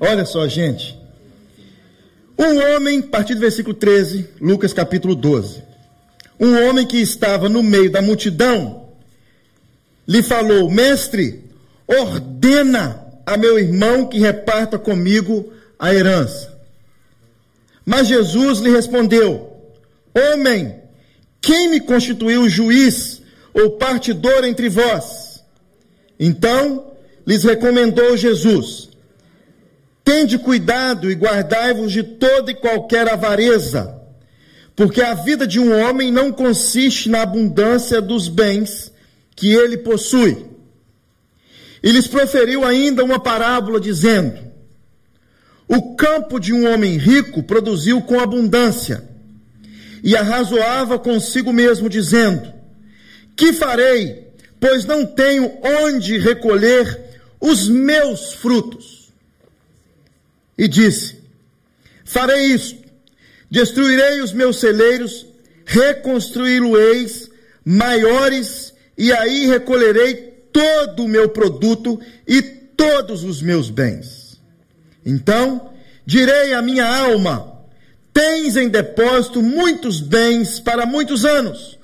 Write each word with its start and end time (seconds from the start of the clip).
Olha 0.00 0.24
só, 0.24 0.46
gente. 0.46 0.96
Um 2.38 2.56
homem, 2.56 3.00
a 3.00 3.02
partir 3.02 3.34
do 3.34 3.40
versículo 3.40 3.74
13, 3.74 4.28
Lucas 4.40 4.72
capítulo 4.72 5.14
12. 5.14 5.62
Um 6.38 6.68
homem 6.68 6.86
que 6.86 6.98
estava 6.98 7.48
no 7.48 7.64
meio 7.64 7.90
da 7.90 8.00
multidão 8.00 8.90
lhe 10.06 10.22
falou: 10.22 10.70
Mestre, 10.70 11.44
ordena 11.86 13.04
a 13.26 13.36
meu 13.36 13.58
irmão 13.58 14.06
que 14.06 14.20
reparta 14.20 14.78
comigo 14.78 15.52
a 15.76 15.92
herança. 15.92 16.56
Mas 17.84 18.06
Jesus 18.06 18.60
lhe 18.60 18.70
respondeu: 18.70 19.52
Homem, 20.14 20.76
quem 21.40 21.68
me 21.70 21.80
constituiu 21.80 22.48
juiz 22.48 23.20
ou 23.52 23.72
partidor 23.72 24.44
entre 24.44 24.68
vós? 24.68 25.42
Então 26.20 26.92
lhes 27.26 27.42
recomendou 27.42 28.16
Jesus: 28.16 28.87
Tende 30.08 30.38
cuidado 30.38 31.10
e 31.10 31.14
guardai-vos 31.14 31.92
de 31.92 32.02
toda 32.02 32.50
e 32.50 32.54
qualquer 32.54 33.06
avareza, 33.12 33.94
porque 34.74 35.02
a 35.02 35.12
vida 35.12 35.46
de 35.46 35.60
um 35.60 35.70
homem 35.70 36.10
não 36.10 36.32
consiste 36.32 37.10
na 37.10 37.20
abundância 37.20 38.00
dos 38.00 38.26
bens 38.26 38.90
que 39.36 39.52
ele 39.52 39.76
possui. 39.76 40.46
E 41.82 41.92
lhes 41.92 42.06
proferiu 42.06 42.64
ainda 42.64 43.04
uma 43.04 43.20
parábola, 43.20 43.78
dizendo: 43.78 44.38
O 45.68 45.94
campo 45.94 46.40
de 46.40 46.54
um 46.54 46.72
homem 46.72 46.96
rico 46.96 47.42
produziu 47.42 48.00
com 48.00 48.18
abundância, 48.18 49.06
e 50.02 50.16
arrazoava 50.16 50.98
consigo 50.98 51.52
mesmo, 51.52 51.86
dizendo: 51.86 52.50
Que 53.36 53.52
farei, 53.52 54.26
pois 54.58 54.86
não 54.86 55.04
tenho 55.04 55.52
onde 55.62 56.16
recolher 56.16 56.98
os 57.38 57.68
meus 57.68 58.32
frutos? 58.32 58.97
E 60.58 60.66
disse: 60.66 61.16
Farei 62.04 62.46
isto, 62.46 62.82
destruirei 63.48 64.20
os 64.20 64.32
meus 64.32 64.58
celeiros, 64.58 65.24
reconstruí-lo-eis 65.64 67.30
maiores, 67.64 68.74
e 68.96 69.12
aí 69.12 69.46
recolherei 69.46 70.14
todo 70.52 71.04
o 71.04 71.08
meu 71.08 71.28
produto 71.28 72.00
e 72.26 72.42
todos 72.42 73.22
os 73.22 73.40
meus 73.40 73.70
bens. 73.70 74.40
Então 75.06 75.72
direi 76.04 76.52
à 76.52 76.60
minha 76.60 76.86
alma: 76.86 77.62
Tens 78.12 78.56
em 78.56 78.68
depósito 78.68 79.40
muitos 79.40 80.00
bens 80.00 80.58
para 80.58 80.84
muitos 80.84 81.24
anos. 81.24 81.78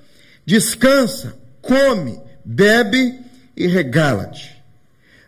Descansa, 0.44 1.36
come, 1.62 2.20
bebe 2.44 3.20
e 3.56 3.66
regala-te. 3.66 4.56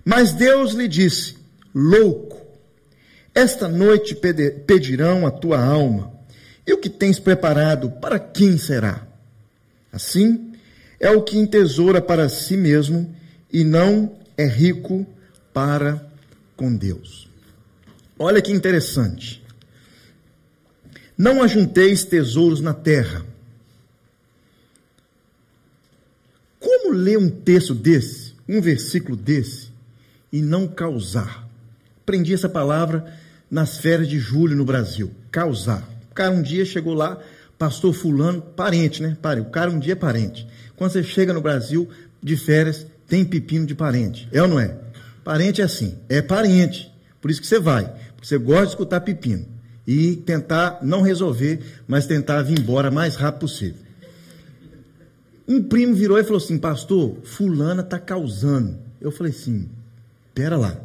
Mas 0.04 0.32
Deus 0.32 0.72
lhe 0.72 0.88
disse: 0.88 1.36
Louco, 1.74 2.35
esta 3.36 3.68
noite 3.68 4.18
pedirão 4.66 5.26
a 5.26 5.30
tua 5.30 5.62
alma, 5.62 6.10
e 6.66 6.72
o 6.72 6.78
que 6.78 6.88
tens 6.88 7.20
preparado, 7.20 7.90
para 7.90 8.18
quem 8.18 8.56
será? 8.56 9.06
Assim, 9.92 10.54
é 10.98 11.10
o 11.10 11.22
que 11.22 11.36
entesoura 11.36 12.00
para 12.00 12.30
si 12.30 12.56
mesmo 12.56 13.14
e 13.52 13.62
não 13.62 14.16
é 14.38 14.46
rico 14.46 15.06
para 15.52 16.10
com 16.56 16.74
Deus. 16.74 17.28
Olha 18.18 18.40
que 18.40 18.50
interessante. 18.50 19.44
Não 21.16 21.42
ajunteis 21.42 22.04
tesouros 22.04 22.62
na 22.62 22.72
terra. 22.72 23.22
Como 26.58 26.94
ler 26.94 27.18
um 27.18 27.28
texto 27.28 27.74
desse, 27.74 28.34
um 28.48 28.62
versículo 28.62 29.14
desse, 29.14 29.70
e 30.32 30.40
não 30.40 30.66
causar? 30.66 31.46
Aprendi 32.02 32.32
essa 32.32 32.48
palavra 32.48 33.25
nas 33.50 33.78
férias 33.78 34.08
de 34.08 34.18
julho 34.18 34.56
no 34.56 34.64
Brasil. 34.64 35.10
Causar. 35.30 35.88
O 36.10 36.14
cara 36.14 36.30
um 36.30 36.42
dia 36.42 36.64
chegou 36.64 36.94
lá, 36.94 37.18
pastor 37.58 37.92
fulano, 37.92 38.42
parente, 38.42 39.02
né? 39.02 39.16
O 39.40 39.50
cara 39.50 39.70
um 39.70 39.78
dia 39.78 39.92
é 39.92 39.96
parente. 39.96 40.46
Quando 40.76 40.92
você 40.92 41.02
chega 41.02 41.32
no 41.32 41.40
Brasil 41.40 41.88
de 42.22 42.36
férias, 42.36 42.86
tem 43.06 43.24
pepino 43.24 43.66
de 43.66 43.74
parente. 43.74 44.28
É 44.32 44.42
ou 44.42 44.48
não 44.48 44.60
é? 44.60 44.76
Parente 45.24 45.60
é 45.60 45.64
assim, 45.64 45.96
é 46.08 46.20
parente. 46.20 46.92
Por 47.20 47.30
isso 47.30 47.40
que 47.40 47.46
você 47.46 47.58
vai. 47.58 47.92
Você 48.22 48.38
gosta 48.38 48.64
de 48.64 48.70
escutar 48.70 49.00
pepino. 49.00 49.46
E 49.86 50.16
tentar 50.16 50.80
não 50.82 51.00
resolver, 51.00 51.60
mas 51.86 52.06
tentar 52.06 52.42
vir 52.42 52.58
embora 52.58 52.90
mais 52.90 53.14
rápido 53.14 53.40
possível. 53.40 53.86
Um 55.46 55.62
primo 55.62 55.94
virou 55.94 56.18
e 56.18 56.24
falou 56.24 56.38
assim, 56.38 56.58
pastor, 56.58 57.18
fulana 57.22 57.82
está 57.82 57.96
causando. 58.00 58.76
Eu 59.00 59.12
falei 59.12 59.30
assim, 59.30 59.68
pera 60.34 60.56
lá, 60.56 60.76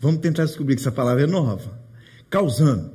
vamos 0.00 0.20
tentar 0.20 0.44
descobrir 0.44 0.74
que 0.74 0.80
essa 0.80 0.90
palavra 0.90 1.22
é 1.22 1.26
nova 1.26 1.81
causando. 2.32 2.90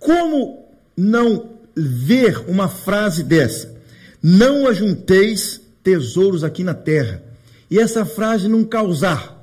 Como 0.00 0.66
não 0.96 1.50
ver 1.76 2.50
uma 2.50 2.68
frase 2.68 3.22
dessa? 3.22 3.72
Não 4.20 4.66
ajunteis 4.66 5.60
tesouros 5.82 6.42
aqui 6.42 6.64
na 6.64 6.74
terra. 6.74 7.22
E 7.70 7.78
essa 7.78 8.04
frase 8.04 8.48
não 8.48 8.64
causar. 8.64 9.38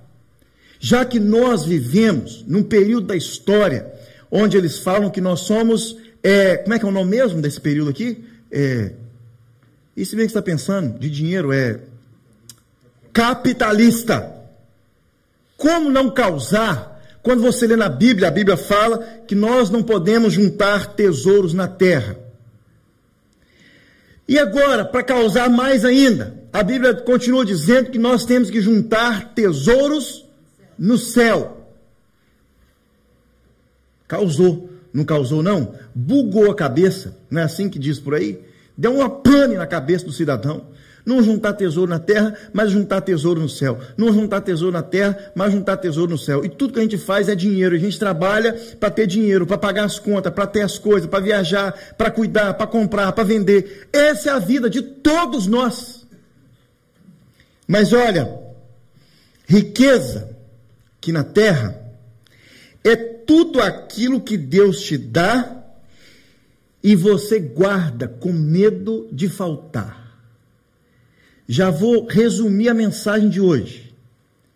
Já 0.81 1.05
que 1.05 1.17
nós 1.17 1.63
vivemos 1.63 2.43
num 2.45 2.61
período 2.61 3.07
da 3.07 3.15
história 3.15 3.89
onde 4.29 4.57
eles 4.57 4.77
falam 4.77 5.09
que 5.09 5.21
nós 5.21 5.41
somos. 5.41 5.95
É, 6.21 6.57
como 6.57 6.73
é 6.73 6.79
que 6.79 6.85
é 6.85 6.87
o 6.87 6.91
nome 6.91 7.11
mesmo 7.11 7.41
desse 7.41 7.61
período 7.61 7.91
aqui? 7.91 8.25
É, 8.51 8.91
isso 9.95 10.15
bem 10.17 10.25
que 10.25 10.31
está 10.31 10.41
pensando 10.41 10.99
de 10.99 11.09
dinheiro 11.09 11.53
é 11.53 11.79
capitalista. 13.13 14.29
Como 15.55 15.89
não 15.89 16.11
causar 16.11 16.94
quando 17.25 17.41
você 17.41 17.65
lê 17.65 17.75
na 17.75 17.89
Bíblia, 17.89 18.27
a 18.27 18.31
Bíblia 18.31 18.55
fala 18.55 18.99
que 19.27 19.33
nós 19.33 19.71
não 19.71 19.81
podemos 19.81 20.31
juntar 20.31 20.93
tesouros 20.93 21.55
na 21.55 21.67
terra. 21.67 22.19
E 24.27 24.37
agora, 24.37 24.85
para 24.85 25.01
causar 25.01 25.49
mais 25.49 25.83
ainda, 25.83 26.39
a 26.53 26.61
Bíblia 26.61 26.93
continua 26.93 27.43
dizendo 27.43 27.89
que 27.89 27.97
nós 27.97 28.25
temos 28.25 28.51
que 28.51 28.61
juntar 28.61 29.33
tesouros 29.33 30.23
no 30.77 30.99
céu. 30.99 31.67
Causou, 34.07 34.69
não 34.93 35.03
causou 35.03 35.41
não? 35.41 35.73
Bugou 35.95 36.51
a 36.51 36.55
cabeça, 36.55 37.17
não 37.27 37.41
é 37.41 37.45
assim 37.45 37.67
que 37.67 37.79
diz 37.79 37.99
por 37.99 38.13
aí? 38.13 38.39
Deu 38.77 38.93
uma 38.93 39.09
pane 39.09 39.55
na 39.55 39.65
cabeça 39.65 40.05
do 40.05 40.11
cidadão. 40.11 40.67
Não 41.05 41.21
juntar 41.21 41.53
tesouro 41.53 41.89
na 41.89 41.99
terra, 41.99 42.33
mas 42.51 42.71
juntar 42.71 42.99
tesouro 43.01 43.39
no 43.39 43.47
céu. 43.47 43.77
Não 43.95 44.11
juntar 44.11 44.41
tesouro 44.41 44.73
na 44.73 44.81
terra, 44.81 45.31
mas 45.35 45.53
juntar 45.53 45.77
tesouro 45.77 46.11
no 46.11 46.17
céu. 46.17 46.43
E 46.43 46.49
tudo 46.49 46.73
que 46.73 46.79
a 46.79 46.81
gente 46.81 46.97
faz 46.97 47.29
é 47.29 47.35
dinheiro. 47.35 47.75
A 47.75 47.79
gente 47.79 47.99
trabalha 47.99 48.53
para 48.79 48.89
ter 48.89 49.05
dinheiro, 49.05 49.45
para 49.45 49.57
pagar 49.57 49.85
as 49.85 49.99
contas, 49.99 50.33
para 50.33 50.47
ter 50.47 50.63
as 50.63 50.79
coisas, 50.79 51.07
para 51.07 51.19
viajar, 51.19 51.73
para 51.95 52.09
cuidar, 52.09 52.55
para 52.55 52.65
comprar, 52.65 53.11
para 53.11 53.23
vender. 53.23 53.87
Essa 53.93 54.31
é 54.31 54.33
a 54.33 54.39
vida 54.39 54.67
de 54.67 54.81
todos 54.81 55.45
nós. 55.45 56.07
Mas 57.67 57.93
olha, 57.93 58.39
riqueza 59.47 60.29
que 60.99 61.11
na 61.11 61.23
terra 61.23 61.79
é 62.83 62.95
tudo 62.95 63.61
aquilo 63.61 64.21
que 64.21 64.37
Deus 64.37 64.81
te 64.81 64.97
dá 64.97 65.63
e 66.81 66.95
você 66.95 67.39
guarda 67.39 68.07
com 68.07 68.31
medo 68.31 69.07
de 69.11 69.29
faltar. 69.29 70.04
Já 71.47 71.69
vou 71.69 72.07
resumir 72.07 72.69
a 72.69 72.73
mensagem 72.73 73.29
de 73.29 73.39
hoje. 73.39 73.93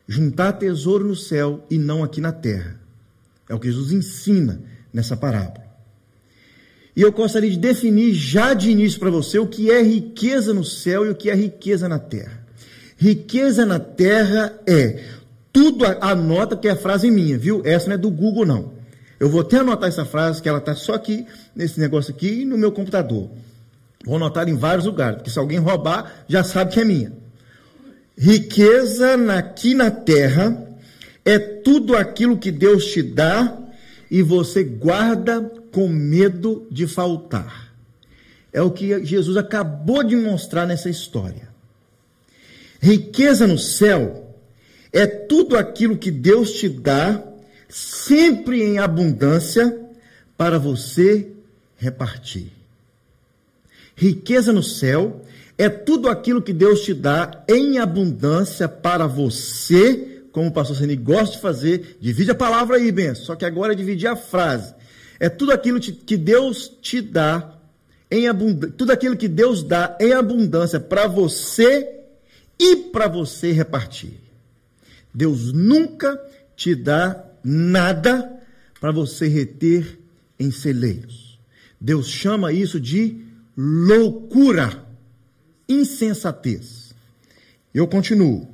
Juntar 0.07 0.53
tesouro 0.53 1.07
no 1.07 1.15
céu 1.15 1.65
e 1.69 1.77
não 1.77 2.03
aqui 2.03 2.19
na 2.19 2.31
terra. 2.31 2.79
É 3.47 3.53
o 3.53 3.59
que 3.59 3.71
Jesus 3.71 3.91
ensina 3.91 4.61
nessa 4.93 5.15
parábola. 5.15 5.69
E 6.95 7.01
eu 7.01 7.11
gostaria 7.11 7.49
de 7.49 7.57
definir 7.57 8.13
já 8.13 8.53
de 8.53 8.71
início 8.71 8.99
para 8.99 9.09
você 9.09 9.39
o 9.39 9.47
que 9.47 9.71
é 9.71 9.81
riqueza 9.81 10.53
no 10.53 10.65
céu 10.65 11.05
e 11.05 11.09
o 11.09 11.15
que 11.15 11.29
é 11.29 11.35
riqueza 11.35 11.87
na 11.87 11.99
terra. 11.99 12.43
Riqueza 12.97 13.65
na 13.65 13.79
terra 13.79 14.59
é 14.67 15.03
tudo, 15.53 15.85
anota 16.01 16.57
que 16.57 16.67
é 16.67 16.71
a 16.71 16.75
frase 16.75 17.09
minha, 17.09 17.37
viu? 17.37 17.61
Essa 17.63 17.87
não 17.87 17.95
é 17.95 17.97
do 17.97 18.09
Google, 18.09 18.45
não. 18.45 18.73
Eu 19.19 19.29
vou 19.29 19.41
até 19.41 19.57
anotar 19.57 19.89
essa 19.89 20.05
frase, 20.05 20.41
que 20.41 20.49
ela 20.49 20.59
está 20.59 20.75
só 20.75 20.93
aqui, 20.93 21.25
nesse 21.55 21.79
negócio 21.79 22.13
aqui, 22.13 22.45
no 22.45 22.57
meu 22.57 22.71
computador. 22.71 23.29
Vou 24.05 24.15
anotar 24.15 24.47
em 24.47 24.55
vários 24.55 24.85
lugares, 24.85 25.17
porque 25.17 25.29
se 25.29 25.39
alguém 25.39 25.59
roubar, 25.59 26.23
já 26.27 26.43
sabe 26.43 26.73
que 26.73 26.79
é 26.79 26.85
minha. 26.85 27.13
Riqueza 28.17 29.15
aqui 29.33 29.73
na 29.73 29.91
terra 29.91 30.67
é 31.23 31.37
tudo 31.39 31.95
aquilo 31.95 32.37
que 32.37 32.51
Deus 32.51 32.85
te 32.85 33.01
dá 33.01 33.57
e 34.09 34.21
você 34.21 34.63
guarda 34.63 35.41
com 35.71 35.87
medo 35.87 36.67
de 36.71 36.87
faltar. 36.87 37.73
É 38.51 38.61
o 38.61 38.71
que 38.71 39.05
Jesus 39.05 39.37
acabou 39.37 40.03
de 40.03 40.15
mostrar 40.15 40.65
nessa 40.65 40.89
história. 40.89 41.49
Riqueza 42.81 43.45
no 43.45 43.57
céu 43.57 44.35
é 44.91 45.05
tudo 45.05 45.55
aquilo 45.55 45.97
que 45.97 46.09
Deus 46.09 46.53
te 46.53 46.67
dá, 46.67 47.23
sempre 47.67 48.63
em 48.63 48.79
abundância, 48.79 49.79
para 50.35 50.57
você 50.57 51.27
repartir. 51.77 52.58
Riqueza 53.99 54.53
no 54.53 54.63
céu 54.63 55.25
é 55.57 55.67
tudo 55.67 56.07
aquilo 56.07 56.41
que 56.41 56.53
Deus 56.53 56.85
te 56.85 56.93
dá 56.93 57.43
em 57.49 57.79
abundância 57.79 58.65
para 58.65 59.05
você 59.05 60.19
como 60.31 60.47
o 60.47 60.53
pastor 60.53 60.77
Seni 60.77 60.95
gosta 60.95 61.35
de 61.35 61.41
fazer, 61.41 61.97
divide 61.99 62.31
a 62.31 62.35
palavra 62.35 62.77
aí, 62.77 62.89
benção. 62.93 63.25
Só 63.25 63.35
que 63.35 63.43
agora 63.43 63.73
é 63.73 63.75
dividir 63.75 64.07
a 64.07 64.15
frase. 64.15 64.73
É 65.19 65.27
tudo 65.27 65.51
aquilo 65.51 65.81
que 65.81 66.15
Deus 66.15 66.71
te 66.81 67.01
dá 67.01 67.57
em 68.09 68.25
abundância, 68.29 68.73
tudo 68.77 68.91
aquilo 68.91 69.17
que 69.17 69.27
Deus 69.27 69.63
dá 69.63 69.97
em 69.99 70.13
abundância 70.13 70.79
para 70.79 71.07
você 71.07 71.99
e 72.57 72.75
para 72.77 73.09
você 73.09 73.51
repartir. 73.51 74.13
Deus 75.13 75.51
nunca 75.51 76.17
te 76.55 76.73
dá 76.73 77.21
nada 77.43 78.31
para 78.79 78.91
você 78.91 79.27
reter 79.27 79.99
em 80.39 80.51
celeiros. 80.51 81.37
Deus 81.81 82.07
chama 82.07 82.53
isso 82.53 82.79
de 82.79 83.28
loucura, 83.61 84.85
insensatez. 85.67 86.95
Eu 87.73 87.85
continuo. 87.87 88.47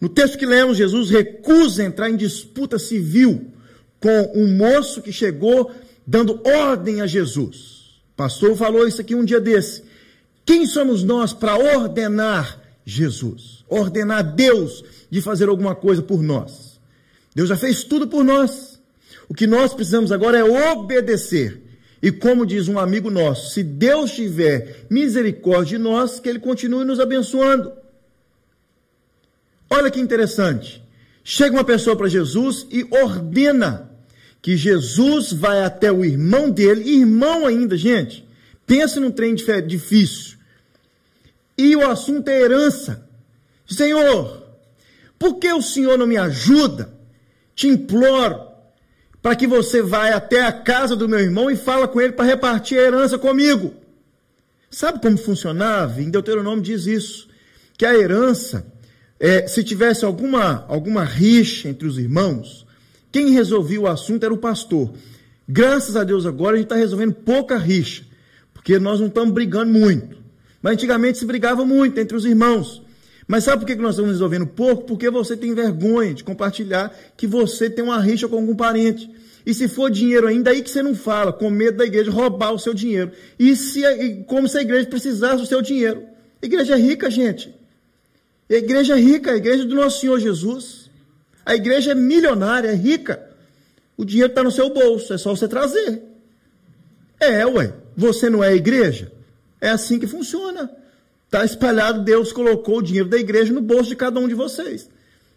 No 0.00 0.08
texto 0.08 0.38
que 0.38 0.46
lemos, 0.46 0.76
Jesus 0.76 1.10
recusa 1.10 1.82
entrar 1.82 2.08
em 2.08 2.16
disputa 2.16 2.78
civil 2.78 3.50
com 3.98 4.32
um 4.36 4.56
moço 4.56 5.02
que 5.02 5.12
chegou 5.12 5.72
dando 6.06 6.40
ordem 6.44 7.00
a 7.00 7.06
Jesus. 7.06 8.00
Pastor 8.16 8.54
falou 8.54 8.86
isso 8.86 9.00
aqui 9.00 9.14
um 9.14 9.24
dia 9.24 9.40
desse. 9.40 9.82
Quem 10.46 10.66
somos 10.66 11.02
nós 11.02 11.32
para 11.32 11.56
ordenar 11.56 12.60
Jesus? 12.84 13.64
Ordenar 13.68 14.36
Deus 14.36 14.84
de 15.10 15.20
fazer 15.20 15.48
alguma 15.48 15.74
coisa 15.74 16.00
por 16.00 16.22
nós. 16.22 16.78
Deus 17.34 17.48
já 17.48 17.56
fez 17.56 17.82
tudo 17.82 18.06
por 18.06 18.22
nós. 18.22 18.80
O 19.28 19.34
que 19.34 19.48
nós 19.48 19.74
precisamos 19.74 20.12
agora 20.12 20.38
é 20.38 20.44
obedecer. 20.44 21.63
E 22.04 22.12
como 22.12 22.44
diz 22.44 22.68
um 22.68 22.78
amigo 22.78 23.10
nosso, 23.10 23.54
se 23.54 23.62
Deus 23.62 24.12
tiver 24.12 24.84
misericórdia 24.90 25.78
de 25.78 25.82
nós, 25.82 26.20
que 26.20 26.28
Ele 26.28 26.38
continue 26.38 26.84
nos 26.84 27.00
abençoando. 27.00 27.72
Olha 29.70 29.90
que 29.90 29.98
interessante. 29.98 30.84
Chega 31.24 31.56
uma 31.56 31.64
pessoa 31.64 31.96
para 31.96 32.06
Jesus 32.06 32.66
e 32.70 32.86
ordena 32.90 33.90
que 34.42 34.54
Jesus 34.54 35.32
vai 35.32 35.64
até 35.64 35.90
o 35.90 36.04
irmão 36.04 36.50
dele, 36.50 36.90
irmão 36.90 37.46
ainda, 37.46 37.74
gente. 37.74 38.28
Pensa 38.66 39.00
num 39.00 39.10
trem 39.10 39.34
difícil. 39.66 40.36
E 41.56 41.74
o 41.74 41.88
assunto 41.88 42.28
é 42.28 42.38
herança. 42.38 43.08
Senhor, 43.66 44.46
por 45.18 45.36
que 45.36 45.50
o 45.50 45.62
Senhor 45.62 45.96
não 45.96 46.06
me 46.06 46.18
ajuda? 46.18 46.92
Te 47.54 47.66
imploro 47.66 48.53
para 49.24 49.34
que 49.34 49.46
você 49.46 49.80
vá 49.80 50.10
até 50.10 50.42
a 50.42 50.52
casa 50.52 50.94
do 50.94 51.08
meu 51.08 51.18
irmão 51.18 51.50
e 51.50 51.56
fala 51.56 51.88
com 51.88 51.98
ele 51.98 52.12
para 52.12 52.26
repartir 52.26 52.78
a 52.78 52.82
herança 52.82 53.16
comigo. 53.16 53.72
Sabe 54.70 55.00
como 55.00 55.16
funcionava? 55.16 56.02
Em 56.02 56.10
Deuteronômio 56.10 56.62
diz 56.62 56.84
isso, 56.86 57.26
que 57.78 57.86
a 57.86 57.94
herança, 57.94 58.66
é, 59.18 59.46
se 59.46 59.64
tivesse 59.64 60.04
alguma, 60.04 60.66
alguma 60.68 61.02
rixa 61.04 61.70
entre 61.70 61.88
os 61.88 61.96
irmãos, 61.96 62.66
quem 63.10 63.30
resolvia 63.30 63.80
o 63.80 63.86
assunto 63.86 64.24
era 64.24 64.34
o 64.34 64.36
pastor. 64.36 64.92
Graças 65.48 65.96
a 65.96 66.04
Deus 66.04 66.26
agora 66.26 66.56
a 66.56 66.58
gente 66.58 66.66
está 66.66 66.76
resolvendo 66.76 67.14
pouca 67.14 67.56
rixa, 67.56 68.02
porque 68.52 68.78
nós 68.78 69.00
não 69.00 69.06
estamos 69.06 69.32
brigando 69.32 69.72
muito. 69.72 70.18
Mas 70.60 70.74
antigamente 70.74 71.16
se 71.16 71.24
brigava 71.24 71.64
muito 71.64 71.98
entre 71.98 72.14
os 72.14 72.26
irmãos. 72.26 72.82
Mas 73.26 73.44
sabe 73.44 73.60
por 73.60 73.66
que 73.66 73.74
nós 73.74 73.92
estamos 73.92 74.12
resolvendo 74.12 74.46
pouco? 74.46 74.84
Porque 74.84 75.08
você 75.08 75.36
tem 75.36 75.54
vergonha 75.54 76.12
de 76.12 76.22
compartilhar 76.22 76.94
que 77.16 77.26
você 77.26 77.70
tem 77.70 77.84
uma 77.84 78.00
rixa 78.00 78.28
com 78.28 78.36
algum 78.36 78.54
parente. 78.54 79.10
E 79.46 79.52
se 79.52 79.68
for 79.68 79.90
dinheiro 79.90 80.26
ainda, 80.26 80.50
aí 80.50 80.62
que 80.62 80.70
você 80.70 80.82
não 80.82 80.94
fala, 80.94 81.32
com 81.32 81.50
medo 81.50 81.78
da 81.78 81.84
igreja 81.84 82.10
roubar 82.10 82.52
o 82.52 82.58
seu 82.58 82.72
dinheiro. 82.72 83.12
E 83.38 83.54
se, 83.54 83.82
como 84.26 84.48
se 84.48 84.58
a 84.58 84.62
igreja 84.62 84.88
precisasse 84.88 85.38
do 85.38 85.46
seu 85.46 85.60
dinheiro. 85.60 86.04
A 86.42 86.46
igreja 86.46 86.74
é 86.74 86.78
rica, 86.78 87.10
gente. 87.10 87.54
A 88.50 88.54
igreja 88.54 88.94
é 88.94 89.00
rica, 89.00 89.32
a 89.32 89.36
igreja 89.36 89.64
do 89.64 89.74
nosso 89.74 90.00
Senhor 90.00 90.18
Jesus. 90.18 90.90
A 91.44 91.54
igreja 91.54 91.92
é 91.92 91.94
milionária, 91.94 92.68
é 92.68 92.74
rica. 92.74 93.22
O 93.96 94.04
dinheiro 94.04 94.30
está 94.30 94.42
no 94.42 94.50
seu 94.50 94.70
bolso, 94.70 95.12
é 95.12 95.18
só 95.18 95.34
você 95.34 95.48
trazer. 95.48 96.02
É, 97.20 97.46
ué. 97.46 97.72
Você 97.96 98.28
não 98.28 98.42
é 98.42 98.54
igreja? 98.54 99.12
É 99.60 99.70
assim 99.70 99.98
que 99.98 100.06
funciona. 100.06 100.70
Está 101.34 101.44
espalhado, 101.44 102.04
Deus 102.04 102.32
colocou 102.32 102.78
o 102.78 102.82
dinheiro 102.82 103.08
da 103.08 103.18
igreja 103.18 103.52
no 103.52 103.60
bolso 103.60 103.88
de 103.88 103.96
cada 103.96 104.20
um 104.20 104.28
de 104.28 104.34
vocês. 104.34 104.88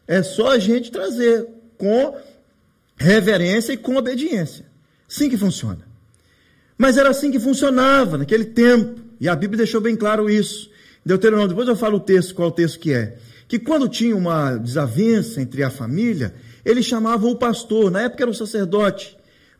É 0.07 0.21
só 0.21 0.51
a 0.51 0.59
gente 0.59 0.91
trazer 0.91 1.47
com 1.75 2.15
reverência 2.95 3.73
e 3.73 3.77
com 3.77 3.95
obediência. 3.95 4.63
Assim 5.09 5.27
que 5.27 5.35
funciona. 5.35 5.87
Mas 6.77 6.97
era 6.97 7.09
assim 7.09 7.31
que 7.31 7.39
funcionava 7.39 8.15
naquele 8.15 8.45
tempo. 8.45 9.01
E 9.19 9.27
a 9.27 9.35
Bíblia 9.35 9.57
deixou 9.57 9.81
bem 9.81 9.95
claro 9.95 10.29
isso. 10.29 10.69
Deuteronômio, 11.03 11.49
depois 11.49 11.67
eu 11.67 11.75
falo 11.75 11.97
o 11.97 11.99
texto, 11.99 12.35
qual 12.35 12.49
o 12.49 12.51
texto 12.51 12.79
que 12.79 12.93
é 12.93 13.17
que 13.47 13.57
quando 13.57 13.89
tinha 13.89 14.15
uma 14.15 14.55
desavença 14.55 15.41
entre 15.41 15.63
a 15.63 15.71
família, 15.71 16.35
eles 16.63 16.85
chamavam 16.85 17.31
o 17.31 17.35
pastor, 17.35 17.89
na 17.89 18.01
época 18.01 18.23
era 18.23 18.29
o 18.29 18.35
sacerdote, 18.35 19.16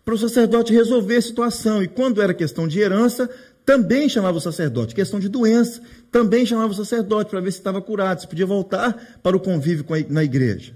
para 0.07 0.15
o 0.15 0.17
sacerdote 0.17 0.71
resolver 0.71 1.17
a 1.17 1.21
situação. 1.21 1.83
E 1.83 1.87
quando 1.89 2.21
era 2.21 2.33
questão 2.33 2.65
de 2.65 2.79
herança, 2.79 3.29
também 3.65 4.07
chamava 4.07 4.37
o 4.37 4.39
sacerdote. 4.39 4.95
Questão 4.95 5.19
de 5.19 5.27
doença, 5.27 5.81
também 6.09 6.45
chamava 6.45 6.71
o 6.71 6.75
sacerdote 6.75 7.29
para 7.29 7.41
ver 7.41 7.51
se 7.51 7.57
estava 7.57 7.81
curado, 7.81 8.21
se 8.21 8.27
podia 8.27 8.45
voltar 8.45 9.19
para 9.21 9.35
o 9.35 9.39
convívio 9.39 9.85
na 10.07 10.23
igreja. 10.23 10.71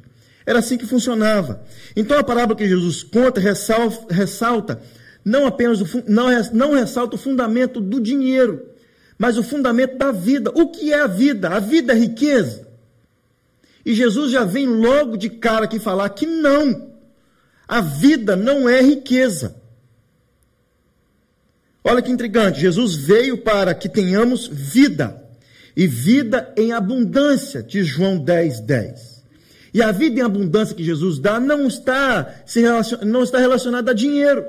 Era 0.45 0.59
assim 0.59 0.77
que 0.77 0.85
funcionava. 0.85 1.63
Então 1.95 2.19
a 2.19 2.23
parábola 2.25 2.57
que 2.57 2.67
Jesus 2.67 3.03
conta 3.03 3.39
ressalta 3.39 4.81
não 5.23 5.47
apenas 5.47 5.79
o, 5.79 6.03
não, 6.05 6.27
não 6.51 6.73
ressalta 6.73 7.15
o 7.15 7.17
fundamento 7.17 7.79
do 7.79 8.01
dinheiro, 8.01 8.65
mas 9.17 9.37
o 9.37 9.43
fundamento 9.43 9.97
da 9.97 10.11
vida. 10.11 10.51
O 10.53 10.67
que 10.67 10.91
é 10.91 10.99
a 10.99 11.07
vida? 11.07 11.51
A 11.51 11.59
vida 11.59 11.93
é 11.93 11.95
riqueza. 11.95 12.67
E 13.85 13.93
Jesus 13.93 14.29
já 14.29 14.43
vem 14.43 14.67
logo 14.67 15.15
de 15.15 15.29
cara 15.29 15.63
aqui 15.63 15.79
falar 15.79 16.09
que 16.09 16.25
não. 16.25 16.90
A 17.71 17.79
vida 17.79 18.35
não 18.35 18.67
é 18.67 18.81
riqueza. 18.81 19.55
Olha 21.81 22.01
que 22.01 22.11
intrigante. 22.11 22.59
Jesus 22.59 22.95
veio 22.95 23.37
para 23.37 23.73
que 23.73 23.87
tenhamos 23.87 24.45
vida. 24.45 25.25
E 25.73 25.87
vida 25.87 26.53
em 26.57 26.73
abundância, 26.73 27.63
de 27.63 27.81
João 27.81 28.17
10, 28.17 28.59
10. 28.59 29.23
E 29.73 29.81
a 29.81 29.89
vida 29.89 30.19
em 30.19 30.21
abundância 30.21 30.75
que 30.75 30.83
Jesus 30.83 31.17
dá 31.17 31.39
não 31.39 31.65
está, 31.65 32.43
se 32.45 32.59
relacion... 32.59 33.05
não 33.05 33.23
está 33.23 33.39
relacionada 33.39 33.91
a 33.91 33.95
dinheiro. 33.95 34.45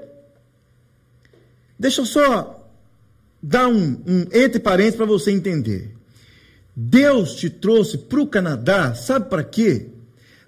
Deixa 1.79 2.01
eu 2.01 2.07
só 2.07 2.69
dar 3.41 3.69
um, 3.69 4.03
um 4.05 4.27
entre 4.33 4.59
parênteses 4.59 4.97
para 4.97 5.07
você 5.07 5.31
entender. 5.31 5.95
Deus 6.75 7.37
te 7.37 7.49
trouxe 7.49 7.99
para 7.99 8.21
o 8.21 8.27
Canadá, 8.27 8.97
sabe 8.97 9.31
para 9.31 9.45
quê? 9.45 9.91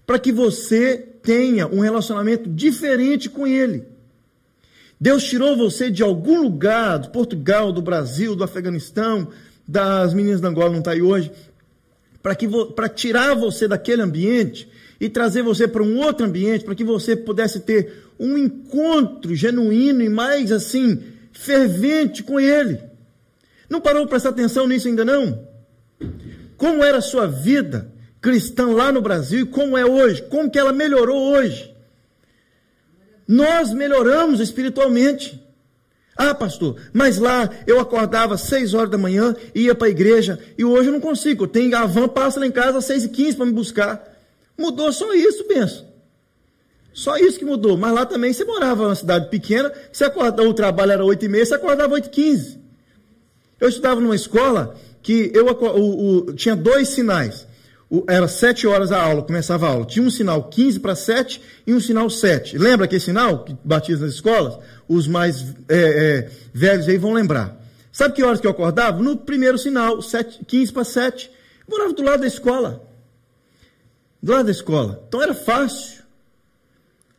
Para 0.05 0.19
que 0.19 0.33
você 0.33 1.14
tenha 1.25 1.67
um 1.67 1.81
relacionamento 1.81 2.49
diferente 2.49 3.29
com 3.31 3.47
Ele. 3.47 3.85
Deus 5.01 5.25
tirou 5.25 5.57
você 5.57 5.91
de 5.91 6.03
algum 6.03 6.43
lugar, 6.43 6.99
do 6.99 7.11
Portugal, 7.11 7.73
do 7.73 7.83
Brasil, 7.83 8.37
do 8.37 8.45
Afeganistão, 8.45 9.29
das 9.67 10.13
meninas 10.15 10.41
da 10.41 10.49
Angola 10.49 10.71
não 10.71 10.79
está 10.79 10.93
aí 10.93 11.03
hoje, 11.03 11.33
para 12.23 12.89
tirar 12.89 13.35
você 13.35 13.67
daquele 13.67 14.03
ambiente 14.03 14.69
e 15.01 15.09
trazer 15.09 15.43
você 15.43 15.67
para 15.67 15.83
um 15.83 15.99
outro 15.99 16.27
ambiente, 16.27 16.65
para 16.65 16.75
que 16.75 16.85
você 16.85 17.17
pudesse 17.17 17.61
ter 17.61 18.05
um 18.19 18.39
encontro 18.39 19.35
genuíno 19.35 20.03
e 20.03 20.09
mais 20.09 20.53
assim, 20.53 21.03
fervente 21.33 22.23
com 22.23 22.39
Ele. 22.39 22.81
Não 23.69 23.81
parou 23.81 24.03
para 24.03 24.11
prestar 24.11 24.29
atenção 24.29 24.69
nisso 24.69 24.89
ainda 24.89 25.05
não? 25.05 25.47
Como 26.57 26.85
era 26.85 26.99
a 26.99 27.03
sua 27.03 27.27
vida 27.27 27.93
cristã 28.25 28.69
lá 28.69 28.91
no 28.91 29.03
Brasil 29.03 29.41
e 29.41 29.47
como 29.47 29.77
é 29.77 29.85
hoje? 29.85 30.23
Como 30.23 30.51
que 30.51 30.59
ela 30.59 30.73
melhorou 30.73 31.35
hoje? 31.35 31.71
Nós 33.29 33.71
melhoramos 33.75 34.41
espiritualmente. 34.41 35.39
Ah, 36.17 36.35
pastor, 36.35 36.81
mas 36.91 37.19
lá 37.19 37.51
eu 37.67 37.79
acordava 37.79 38.35
às 38.35 38.41
6 38.43 38.73
horas 38.73 38.91
da 38.91 38.97
manhã, 38.97 39.37
ia 39.55 39.75
para 39.75 39.89
a 39.89 39.91
igreja, 39.91 40.39
e 40.57 40.65
hoje 40.65 40.89
eu 40.89 40.93
não 40.95 41.01
consigo. 41.01 41.47
Tenho 41.47 41.77
a 41.77 41.85
van, 41.85 42.09
passa 42.09 42.41
lá 42.41 42.47
em 42.47 42.51
casa 42.51 42.79
às 42.79 42.87
6 42.87 43.05
e 43.05 43.09
15 43.11 43.37
para 43.37 43.47
me 43.47 43.53
buscar. 43.53 44.17
Mudou 44.57 44.91
só 44.91 45.13
isso, 45.13 45.45
penso. 45.45 45.85
Só 46.95 47.19
isso 47.19 47.39
que 47.39 47.45
mudou. 47.45 47.77
Mas 47.77 47.93
lá 47.93 48.07
também 48.07 48.33
você 48.33 48.45
morava 48.45 48.85
numa 48.85 48.95
cidade 48.95 49.29
pequena, 49.29 49.71
você 49.93 50.05
acordava, 50.05 50.49
o 50.49 50.55
trabalho 50.55 50.93
era 50.93 51.05
8 51.05 51.27
e 51.27 51.29
meia, 51.29 51.45
você 51.45 51.57
acordava 51.57 51.93
8 51.93 52.07
e 52.07 52.11
15. 52.11 52.59
Eu 53.61 53.69
estudava 53.69 54.01
numa 54.01 54.17
escola 54.17 54.77
que 55.03 55.31
eu 55.35 55.47
o, 55.47 56.29
o, 56.31 56.33
tinha 56.33 56.57
dois 56.57 56.89
sinais. 56.89 57.47
Era 58.09 58.27
sete 58.27 58.67
horas 58.67 58.91
a 58.91 59.01
aula, 59.01 59.23
começava 59.23 59.67
a 59.67 59.71
aula. 59.71 59.85
Tinha 59.85 60.05
um 60.05 60.11
sinal 60.11 60.45
15 60.45 60.81
para 60.81 60.95
7 60.95 61.41
e 61.67 61.75
um 61.75 61.81
sinal 61.81 62.09
7. 62.09 62.57
Lembra 62.57 62.87
aquele 62.87 63.01
sinal 63.01 63.45
que 63.45 63.57
batiza 63.65 64.05
nas 64.05 64.15
escolas? 64.15 64.59
Os 64.89 65.07
mais 65.07 65.43
é, 65.69 65.77
é, 65.77 66.31
velhos 66.53 66.89
aí 66.89 66.97
vão 66.97 67.13
lembrar. 67.13 67.61
Sabe 67.93 68.15
que 68.15 68.25
horas 68.25 68.41
que 68.41 68.47
eu 68.47 68.51
acordava? 68.51 69.03
No 69.03 69.17
primeiro 69.17 69.59
sinal, 69.59 70.03
7, 70.03 70.45
15 70.45 70.73
para 70.73 70.85
7. 70.85 71.31
Eu 71.69 71.71
morava 71.71 71.93
do 71.93 72.03
lado 72.03 72.21
da 72.21 72.27
escola. 72.27 72.85
Do 74.23 74.33
lado 74.33 74.47
da 74.47 74.51
escola. 74.51 75.05
Então 75.07 75.23
era 75.23 75.35
fácil. 75.35 76.03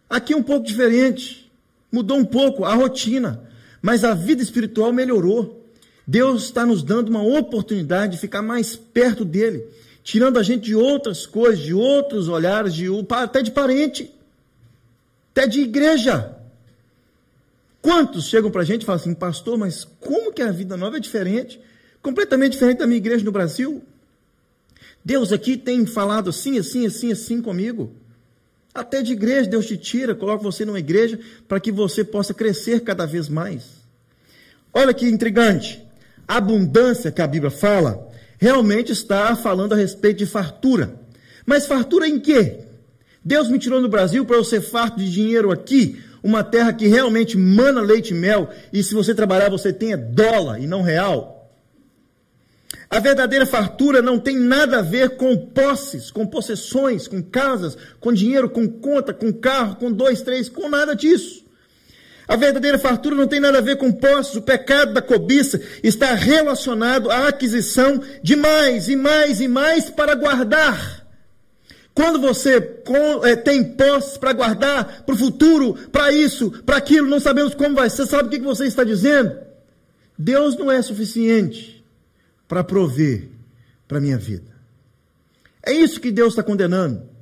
Aqui 0.09 0.33
é 0.33 0.37
um 0.37 0.43
pouco 0.43 0.65
diferente. 0.65 1.49
Mudou 1.91 2.17
um 2.17 2.25
pouco 2.25 2.65
a 2.65 2.73
rotina. 2.73 3.41
Mas 3.81 4.03
a 4.03 4.13
vida 4.13 4.41
espiritual 4.41 4.91
melhorou. 4.91 5.65
Deus 6.07 6.43
está 6.43 6.65
nos 6.65 6.83
dando 6.83 7.09
uma 7.09 7.23
oportunidade 7.23 8.13
de 8.13 8.19
ficar 8.19 8.41
mais 8.41 8.75
perto 8.75 9.25
dele, 9.25 9.65
tirando 10.05 10.37
a 10.37 10.43
gente 10.43 10.65
de 10.65 10.75
outras 10.75 11.25
coisas, 11.25 11.59
de 11.59 11.73
outros 11.73 12.29
olhares, 12.29 12.75
de, 12.75 12.85
até 13.09 13.41
de 13.41 13.49
parente, 13.49 14.13
até 15.31 15.47
de 15.47 15.61
igreja. 15.61 16.37
Quantos 17.81 18.25
chegam 18.27 18.51
para 18.51 18.61
a 18.61 18.63
gente 18.63 18.83
e 18.83 18.85
falam 18.85 19.01
assim, 19.01 19.15
pastor, 19.15 19.57
mas 19.57 19.83
como 19.99 20.31
que 20.31 20.43
a 20.43 20.51
vida 20.51 20.77
nova 20.77 20.97
é 20.97 20.99
diferente? 20.99 21.59
Completamente 22.03 22.51
diferente 22.51 22.77
da 22.77 22.85
minha 22.85 22.99
igreja 22.99 23.25
no 23.25 23.31
Brasil. 23.31 23.81
Deus 25.03 25.33
aqui 25.33 25.57
tem 25.57 25.87
falado 25.87 26.29
assim, 26.29 26.59
assim, 26.59 26.85
assim, 26.85 27.11
assim 27.11 27.41
comigo. 27.41 27.91
Até 28.75 29.01
de 29.01 29.13
igreja 29.13 29.49
Deus 29.49 29.65
te 29.65 29.75
tira, 29.75 30.13
coloca 30.13 30.43
você 30.43 30.65
numa 30.65 30.79
igreja 30.79 31.19
para 31.47 31.59
que 31.59 31.71
você 31.71 32.03
possa 32.03 32.31
crescer 32.31 32.81
cada 32.81 33.07
vez 33.07 33.27
mais. 33.27 33.63
Olha 34.71 34.93
que 34.93 35.07
intrigante. 35.07 35.83
A 36.27 36.37
abundância 36.37 37.11
que 37.11 37.23
a 37.23 37.27
Bíblia 37.27 37.49
fala 37.49 38.13
realmente 38.45 38.91
está 38.91 39.35
falando 39.35 39.73
a 39.73 39.75
respeito 39.75 40.19
de 40.19 40.27
fartura. 40.27 40.99
Mas 41.47 41.65
fartura 41.65 42.07
em 42.07 42.19
quê? 42.19 42.59
Deus 43.23 43.49
me 43.49 43.57
tirou 43.57 43.81
no 43.81 43.89
Brasil 43.89 44.23
para 44.23 44.35
eu 44.35 44.43
ser 44.43 44.61
farto 44.61 44.99
de 44.99 45.11
dinheiro 45.11 45.51
aqui, 45.51 45.99
uma 46.21 46.43
terra 46.43 46.71
que 46.71 46.85
realmente 46.85 47.39
mana 47.39 47.81
leite 47.81 48.11
e 48.11 48.13
mel, 48.13 48.47
e 48.71 48.83
se 48.83 48.93
você 48.93 49.15
trabalhar 49.15 49.49
você 49.49 49.73
tenha 49.73 49.97
dólar 49.97 50.61
e 50.61 50.67
não 50.67 50.83
real. 50.83 51.49
A 52.87 52.99
verdadeira 52.99 53.47
fartura 53.47 53.99
não 53.99 54.19
tem 54.19 54.37
nada 54.37 54.77
a 54.77 54.83
ver 54.83 55.17
com 55.17 55.35
posses, 55.35 56.11
com 56.11 56.27
possessões, 56.27 57.07
com 57.07 57.23
casas, 57.23 57.75
com 57.99 58.13
dinheiro, 58.13 58.47
com 58.47 58.67
conta, 58.67 59.11
com 59.11 59.33
carro, 59.33 59.77
com 59.77 59.91
dois, 59.91 60.21
três, 60.21 60.49
com 60.49 60.69
nada 60.69 60.95
disso. 60.95 61.44
A 62.27 62.35
verdadeira 62.35 62.79
fartura 62.79 63.15
não 63.15 63.27
tem 63.27 63.39
nada 63.39 63.59
a 63.59 63.61
ver 63.61 63.77
com 63.77 63.91
posses. 63.91 64.35
O 64.35 64.41
pecado 64.41 64.93
da 64.93 65.01
cobiça 65.01 65.61
está 65.83 66.13
relacionado 66.13 67.11
à 67.11 67.27
aquisição 67.27 68.01
de 68.23 68.35
mais 68.35 68.87
e 68.87 68.95
mais 68.95 69.39
e 69.41 69.47
mais 69.47 69.89
para 69.89 70.15
guardar. 70.15 71.05
Quando 71.93 72.19
você 72.19 72.57
é, 73.23 73.35
tem 73.37 73.63
posses 73.63 74.17
para 74.17 74.33
guardar 74.33 75.03
para 75.05 75.15
o 75.15 75.17
futuro, 75.17 75.75
para 75.91 76.11
isso, 76.11 76.51
para 76.65 76.77
aquilo, 76.77 77.07
não 77.07 77.21
sabemos 77.21 77.55
como 77.55 77.75
vai 77.75 77.89
ser, 77.89 78.05
sabe 78.05 78.27
o 78.27 78.31
que 78.31 78.45
você 78.45 78.65
está 78.65 78.83
dizendo? 78.83 79.37
Deus 80.17 80.57
não 80.57 80.69
é 80.69 80.81
suficiente 80.81 81.85
para 82.49 82.63
prover 82.63 83.29
para 83.87 83.99
a 83.99 84.01
minha 84.01 84.17
vida. 84.17 84.51
É 85.65 85.71
isso 85.71 86.01
que 86.01 86.11
Deus 86.11 86.33
está 86.33 86.43
condenando. 86.43 87.14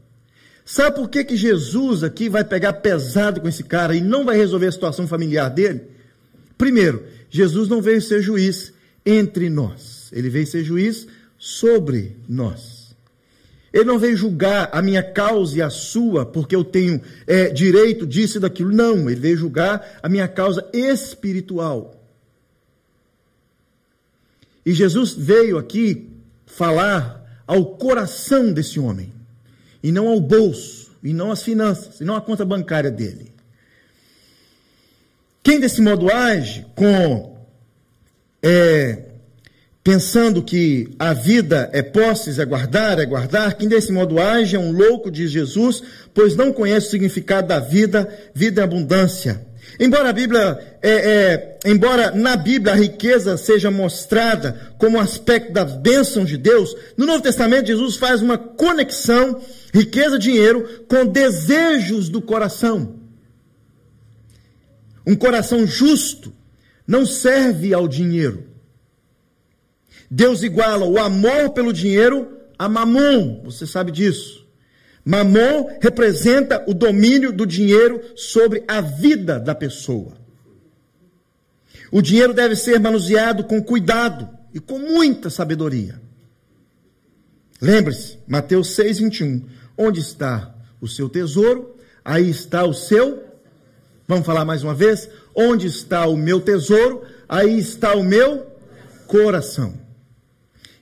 Sabe 0.65 0.95
por 0.95 1.09
que, 1.09 1.23
que 1.23 1.35
Jesus 1.35 2.03
aqui 2.03 2.29
vai 2.29 2.43
pegar 2.43 2.73
pesado 2.73 3.41
com 3.41 3.47
esse 3.47 3.63
cara 3.63 3.95
e 3.95 4.01
não 4.01 4.23
vai 4.23 4.37
resolver 4.37 4.67
a 4.67 4.71
situação 4.71 5.07
familiar 5.07 5.49
dele? 5.49 5.81
Primeiro, 6.57 7.03
Jesus 7.29 7.67
não 7.67 7.81
veio 7.81 8.01
ser 8.01 8.21
juiz 8.21 8.71
entre 9.05 9.49
nós, 9.49 10.09
ele 10.13 10.29
veio 10.29 10.47
ser 10.47 10.63
juiz 10.63 11.07
sobre 11.37 12.15
nós. 12.27 12.95
Ele 13.73 13.85
não 13.85 13.97
veio 13.97 14.15
julgar 14.15 14.69
a 14.71 14.83
minha 14.83 15.01
causa 15.01 15.57
e 15.57 15.61
a 15.61 15.69
sua, 15.69 16.25
porque 16.25 16.55
eu 16.55 16.63
tenho 16.63 17.01
é, 17.25 17.49
direito 17.49 18.05
disso 18.05 18.37
e 18.37 18.39
daquilo. 18.39 18.71
Não, 18.71 19.09
ele 19.09 19.19
veio 19.19 19.35
julgar 19.35 19.99
a 20.01 20.07
minha 20.07 20.27
causa 20.27 20.63
espiritual. 20.71 21.99
E 24.63 24.71
Jesus 24.71 25.13
veio 25.13 25.57
aqui 25.57 26.07
falar 26.45 27.43
ao 27.47 27.65
coração 27.65 28.53
desse 28.53 28.79
homem 28.79 29.11
e 29.83 29.91
não 29.91 30.07
ao 30.07 30.19
bolso, 30.19 30.91
e 31.03 31.13
não 31.13 31.29
às 31.29 31.43
finanças, 31.43 31.99
e 31.99 32.05
não 32.05 32.15
à 32.15 32.21
conta 32.21 32.45
bancária 32.45 32.89
dele. 32.89 33.33
Quem 35.43 35.59
desse 35.59 35.81
modo 35.81 36.09
age 36.09 36.65
com 36.73 37.37
é, 38.41 38.99
pensando 39.83 40.41
que 40.41 40.89
a 40.97 41.13
vida 41.13 41.69
é 41.73 41.81
posses, 41.81 42.39
é 42.39 42.45
guardar, 42.45 42.97
é 42.99 43.05
guardar, 43.05 43.55
quem 43.55 43.67
desse 43.67 43.91
modo 43.91 44.19
age 44.21 44.55
é 44.55 44.59
um 44.59 44.71
louco, 44.71 45.11
diz 45.11 45.29
Jesus, 45.29 45.83
pois 46.13 46.35
não 46.35 46.53
conhece 46.53 46.87
o 46.87 46.91
significado 46.91 47.49
da 47.49 47.59
vida, 47.59 48.07
vida 48.33 48.61
é 48.61 48.63
abundância. 48.63 49.45
Embora 49.79 50.09
a 50.09 50.13
Bíblia, 50.13 50.59
é, 50.81 50.91
é, 50.91 51.59
embora 51.65 52.11
na 52.11 52.35
Bíblia 52.35 52.73
a 52.73 52.77
riqueza 52.77 53.35
seja 53.37 53.71
mostrada 53.71 54.73
como 54.77 54.99
aspecto 54.99 55.51
das 55.51 55.75
bênçãos 55.77 56.29
de 56.29 56.37
Deus, 56.37 56.75
no 56.95 57.05
Novo 57.05 57.21
Testamento 57.21 57.67
Jesus 57.67 57.95
faz 57.97 58.21
uma 58.21 58.37
conexão, 58.37 59.41
riqueza, 59.73 60.19
dinheiro, 60.19 60.85
com 60.87 61.05
desejos 61.05 62.07
do 62.07 62.21
coração. 62.21 62.99
Um 65.05 65.15
coração 65.15 65.65
justo 65.65 66.31
não 66.87 67.05
serve 67.05 67.73
ao 67.73 67.87
dinheiro. 67.87 68.47
Deus 70.09 70.43
iguala 70.43 70.85
o 70.85 70.99
amor 70.99 71.49
pelo 71.49 71.73
dinheiro 71.73 72.37
a 72.57 72.69
mamon, 72.69 73.41
você 73.43 73.65
sabe 73.65 73.91
disso. 73.91 74.47
Mamon 75.03 75.77
representa 75.81 76.63
o 76.67 76.73
domínio 76.73 77.33
do 77.33 77.45
dinheiro 77.45 77.99
sobre 78.15 78.63
a 78.67 78.79
vida 78.79 79.39
da 79.39 79.55
pessoa. 79.55 80.13
O 81.91 82.01
dinheiro 82.01 82.33
deve 82.33 82.55
ser 82.55 82.79
manuseado 82.79 83.43
com 83.43 83.61
cuidado 83.61 84.29
e 84.53 84.59
com 84.59 84.79
muita 84.79 85.29
sabedoria. 85.29 86.01
Lembre-se, 87.61 88.17
Mateus 88.27 88.75
6, 88.75 88.99
21. 88.99 89.45
Onde 89.77 89.99
está 89.99 90.55
o 90.79 90.87
seu 90.87 91.09
tesouro, 91.09 91.75
aí 92.03 92.29
está 92.29 92.63
o 92.63 92.73
seu. 92.73 93.23
Vamos 94.07 94.25
falar 94.25 94.45
mais 94.45 94.63
uma 94.63 94.73
vez? 94.73 95.09
Onde 95.33 95.67
está 95.67 96.05
o 96.07 96.17
meu 96.17 96.41
tesouro, 96.41 97.03
aí 97.27 97.57
está 97.57 97.95
o 97.95 98.03
meu 98.03 98.45
coração. 99.07 99.73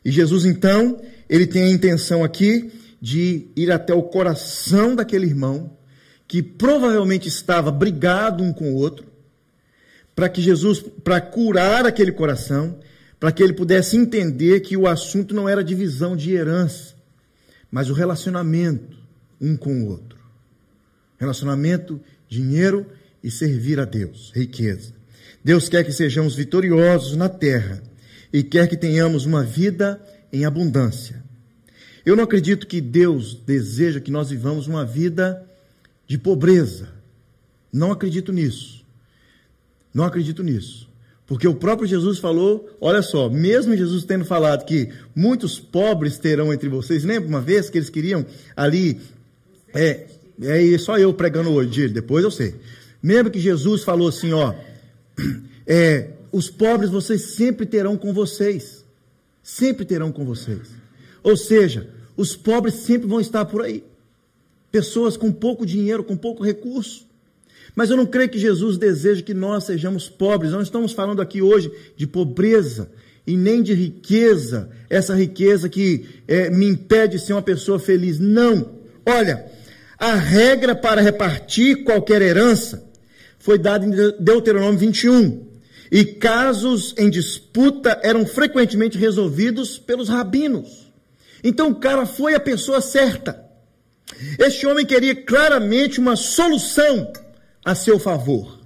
E 0.04 0.12
Jesus, 0.12 0.46
então, 0.46 1.00
ele 1.30 1.46
tem 1.46 1.64
a 1.64 1.70
intenção 1.70 2.24
aqui 2.24 2.72
de 3.00 3.48
ir 3.56 3.72
até 3.72 3.94
o 3.94 4.04
coração 4.04 4.96
daquele 4.96 5.26
irmão, 5.26 5.78
que 6.28 6.42
provavelmente 6.42 7.28
estava 7.28 7.72
brigado 7.72 8.44
um 8.44 8.54
com 8.54 8.72
o 8.72 8.76
outro, 8.76 9.06
para 10.16 10.30
que 10.30 10.42
Jesus, 10.42 10.80
para 11.04 11.20
curar 11.20 11.86
aquele 11.86 12.12
coração, 12.12 12.80
para 13.20 13.32
que 13.32 13.44
ele 13.44 13.54
pudesse 13.54 13.98
entender 13.98 14.62
que 14.62 14.76
o 14.76 14.88
assunto 14.88 15.34
não 15.34 15.48
era 15.48 15.64
divisão 15.64 16.16
de 16.16 16.32
herança, 16.32 16.96
mas 17.72 17.90
o 17.90 17.94
relacionamento 17.94 18.98
um 19.40 19.56
com 19.56 19.84
o 19.84 19.88
outro. 19.88 20.20
Relacionamento, 21.18 22.00
dinheiro 22.28 22.86
e 23.24 23.32
servir 23.32 23.80
a 23.80 23.86
Deus, 23.86 24.32
riqueza. 24.36 24.94
Deus 25.44 25.68
quer 25.68 25.84
que 25.84 25.92
sejamos 25.92 26.36
vitoriosos 26.36 27.16
na 27.16 27.30
terra 27.30 27.82
e 28.32 28.44
quer 28.44 28.68
que 28.68 28.78
tenhamos 28.78 29.26
uma 29.26 29.44
vida 29.44 30.00
em 30.32 30.46
abundância. 30.46 31.24
Eu 32.06 32.16
não 32.16 32.24
acredito 32.24 32.68
que 32.68 32.82
Deus 32.82 33.34
deseja 33.34 34.00
que 34.00 34.12
nós 34.12 34.30
vivamos 34.30 34.68
uma 34.68 34.86
vida 34.86 35.44
de 36.08 36.18
pobreza. 36.18 36.90
Não 37.72 37.92
acredito 37.92 38.32
nisso. 38.32 38.84
Não 39.94 40.04
acredito 40.04 40.44
nisso. 40.44 40.91
Porque 41.32 41.48
o 41.48 41.56
próprio 41.56 41.88
Jesus 41.88 42.20
falou, 42.20 42.70
olha 42.82 43.02
só, 43.02 43.30
mesmo 43.30 43.74
Jesus 43.74 44.04
tendo 44.04 44.26
falado 44.26 44.66
que 44.66 44.90
muitos 45.16 45.62
pobres 45.62 46.18
terão 46.18 46.52
entre 46.52 46.68
vocês, 46.68 47.06
lembra 47.06 47.30
uma 47.30 47.40
vez 47.40 47.70
que 47.70 47.78
eles 47.78 47.90
queriam 47.90 48.26
ali, 48.54 49.00
é, 49.74 50.08
é 50.42 50.78
só 50.78 50.98
eu 50.98 51.14
pregando 51.14 51.50
hoje, 51.52 51.88
depois 51.88 52.26
eu 52.26 52.32
sei. 52.32 52.56
Lembra 53.02 53.32
que 53.32 53.40
Jesus 53.40 53.82
falou 53.82 54.10
assim, 54.10 54.34
ó, 54.34 54.54
é, 55.66 56.10
os 56.34 56.50
pobres 56.50 56.90
vocês 56.90 57.22
sempre 57.22 57.66
terão 57.66 57.96
com 57.96 58.12
vocês, 58.12 58.84
sempre 59.42 59.86
terão 59.86 60.12
com 60.12 60.26
vocês. 60.26 60.68
Ou 61.24 61.38
seja, 61.38 61.88
os 62.18 62.36
pobres 62.36 62.74
sempre 62.74 63.08
vão 63.08 63.22
estar 63.22 63.46
por 63.46 63.62
aí. 63.62 63.86
Pessoas 64.70 65.16
com 65.16 65.32
pouco 65.32 65.66
dinheiro, 65.66 66.04
com 66.04 66.18
pouco 66.18 66.44
recurso. 66.44 67.08
Mas 67.76 67.90
eu 67.90 67.98
não 67.98 68.06
creio 68.06 68.30
que 68.30 68.40
Jesus 68.40 68.78
deseja 68.78 69.22
que 69.22 69.34
nós 69.34 69.64
sejamos 69.64 70.10
pobres. 70.10 70.52
Não 70.52 70.62
estamos 70.62 70.92
falando 70.92 71.22
aqui 71.22 71.42
hoje 71.42 71.72
de 71.96 72.06
pobreza 72.06 72.92
e 73.26 73.38
nem 73.38 73.62
de 73.62 73.74
riqueza, 73.74 74.70
essa 74.90 75.16
riqueza 75.16 75.70
que 75.70 76.06
é, 76.28 76.50
me 76.50 76.66
impede 76.68 77.18
de 77.18 77.24
ser 77.24 77.34
uma 77.34 77.42
pessoa 77.42 77.80
feliz. 77.80 78.20
Não. 78.20 78.80
Olha, 79.06 79.46
a 79.98 80.16
regra 80.16 80.76
para 80.76 81.02
repartir 81.02 81.84
qualquer 81.84 82.22
herança 82.22 82.84
foi 83.40 83.58
dada 83.58 83.86
em 83.86 83.92
Deuteronômio 84.20 84.80
21. 84.80 85.52
E 85.92 86.06
casos 86.06 86.96
em 86.98 87.10
disputa 87.10 88.00
eram 88.02 88.26
frequentemente 88.26 88.98
resolvidos 88.98 89.78
pelos 89.78 90.08
rabinos. 90.10 90.92
Então 91.44 91.70
o 91.70 91.76
cara 91.76 92.06
foi 92.06 92.34
a 92.34 92.40
pessoa 92.40 92.82
certa. 92.82 93.44
Este 94.40 94.66
homem 94.68 94.86
queria 94.86 95.16
claramente 95.16 96.00
uma 96.00 96.16
solução 96.16 97.12
a 97.64 97.76
seu 97.76 98.00
favor. 98.00 98.60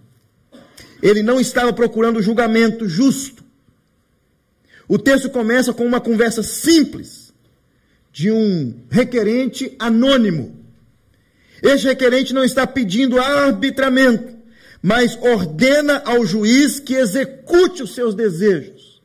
Ele 1.01 1.21
não 1.21 1.39
estava 1.39 1.73
procurando 1.73 2.21
julgamento 2.21 2.87
justo. 2.87 3.43
O 4.87 4.97
texto 4.97 5.29
começa 5.29 5.73
com 5.73 5.85
uma 5.85 5.99
conversa 5.99 6.43
simples 6.43 7.33
de 8.11 8.31
um 8.31 8.73
requerente 8.89 9.75
anônimo. 9.77 10.55
Este 11.61 11.87
requerente 11.87 12.33
não 12.33 12.43
está 12.43 12.65
pedindo 12.65 13.19
arbitramento, 13.19 14.33
mas 14.81 15.17
ordena 15.21 16.01
ao 16.05 16.25
juiz 16.25 16.79
que 16.79 16.93
execute 16.93 17.83
os 17.83 17.93
seus 17.93 18.13
desejos. 18.13 19.01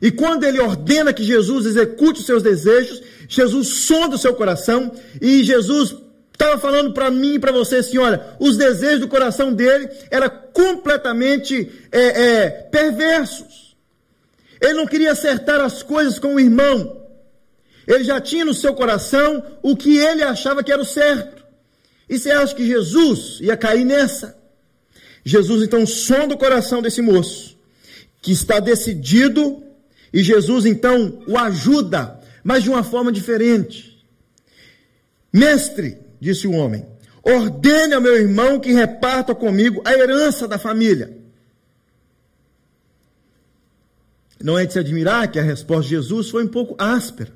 E 0.00 0.10
quando 0.10 0.44
ele 0.44 0.60
ordena 0.60 1.12
que 1.12 1.24
Jesus 1.24 1.64
execute 1.64 2.20
os 2.20 2.26
seus 2.26 2.42
desejos, 2.42 3.02
Jesus 3.28 3.68
sonda 3.68 4.16
o 4.16 4.18
seu 4.18 4.34
coração 4.34 4.92
e 5.20 5.42
Jesus 5.42 5.96
estava 6.34 6.58
falando 6.58 6.92
para 6.92 7.10
mim 7.10 7.34
e 7.34 7.38
para 7.38 7.52
você 7.52 7.76
assim: 7.76 7.98
olha, 7.98 8.36
os 8.38 8.56
desejos 8.56 9.00
do 9.00 9.08
coração 9.08 9.52
dele 9.52 9.88
eram 10.10 10.30
completamente 10.52 11.70
é, 11.90 12.00
é, 12.00 12.50
perversos. 12.70 13.76
Ele 14.60 14.74
não 14.74 14.86
queria 14.86 15.12
acertar 15.12 15.60
as 15.60 15.82
coisas 15.82 16.18
com 16.18 16.34
o 16.34 16.40
irmão. 16.40 17.02
Ele 17.86 18.04
já 18.04 18.20
tinha 18.20 18.44
no 18.44 18.54
seu 18.54 18.74
coração 18.74 19.42
o 19.62 19.76
que 19.76 19.96
ele 19.96 20.22
achava 20.22 20.62
que 20.62 20.72
era 20.72 20.80
o 20.80 20.86
certo. 20.86 21.44
E 22.08 22.18
você 22.18 22.30
acha 22.30 22.54
que 22.54 22.66
Jesus 22.66 23.38
ia 23.40 23.56
cair 23.56 23.84
nessa? 23.84 24.36
Jesus 25.24 25.62
então 25.62 25.86
sonda 25.86 26.34
o 26.34 26.38
coração 26.38 26.82
desse 26.82 27.00
moço, 27.00 27.56
que 28.20 28.32
está 28.32 28.60
decidido, 28.60 29.62
e 30.12 30.22
Jesus 30.22 30.66
então 30.66 31.22
o 31.26 31.38
ajuda, 31.38 32.20
mas 32.42 32.62
de 32.62 32.70
uma 32.70 32.82
forma 32.84 33.10
diferente. 33.10 34.04
Mestre, 35.32 35.98
disse 36.20 36.46
o 36.46 36.52
homem, 36.52 36.86
ordene 37.22 37.94
ao 37.94 38.00
meu 38.00 38.16
irmão 38.16 38.60
que 38.60 38.72
reparta 38.72 39.34
comigo 39.34 39.82
a 39.84 39.92
herança 39.92 40.46
da 40.46 40.58
família. 40.58 41.16
Não 44.42 44.58
é 44.58 44.66
de 44.66 44.74
se 44.74 44.78
admirar 44.78 45.30
que 45.30 45.38
a 45.38 45.42
resposta 45.42 45.84
de 45.84 45.90
Jesus 45.90 46.28
foi 46.28 46.44
um 46.44 46.48
pouco 46.48 46.74
áspera. 46.78 47.32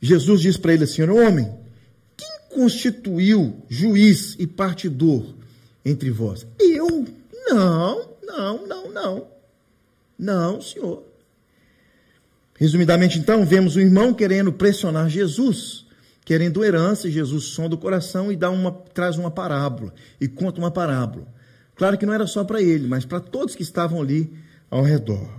Jesus 0.00 0.40
diz 0.40 0.56
para 0.56 0.72
ele 0.72 0.84
assim: 0.84 1.02
Homem, 1.02 1.52
quem 2.16 2.28
constituiu 2.48 3.62
juiz 3.68 4.34
e 4.38 4.46
partidor 4.46 5.34
entre 5.84 6.10
vós? 6.10 6.46
Eu? 6.58 7.06
Não, 7.46 8.08
não, 8.22 8.66
não, 8.66 8.90
não. 8.90 9.26
Não, 10.18 10.60
senhor. 10.62 11.04
Resumidamente, 12.54 13.18
então, 13.18 13.44
vemos 13.44 13.76
o 13.76 13.80
irmão 13.80 14.14
querendo 14.14 14.52
pressionar 14.52 15.08
Jesus, 15.08 15.81
querendo 16.32 16.64
herança, 16.64 17.10
Jesus 17.10 17.44
sonda 17.44 17.74
o 17.74 17.78
coração 17.78 18.32
e 18.32 18.36
dá 18.36 18.48
uma, 18.48 18.72
traz 18.72 19.18
uma 19.18 19.30
parábola, 19.30 19.92
e 20.18 20.26
conta 20.26 20.58
uma 20.58 20.70
parábola. 20.70 21.26
Claro 21.76 21.98
que 21.98 22.06
não 22.06 22.14
era 22.14 22.26
só 22.26 22.42
para 22.42 22.62
ele, 22.62 22.88
mas 22.88 23.04
para 23.04 23.20
todos 23.20 23.54
que 23.54 23.62
estavam 23.62 24.00
ali 24.00 24.32
ao 24.70 24.82
redor. 24.82 25.30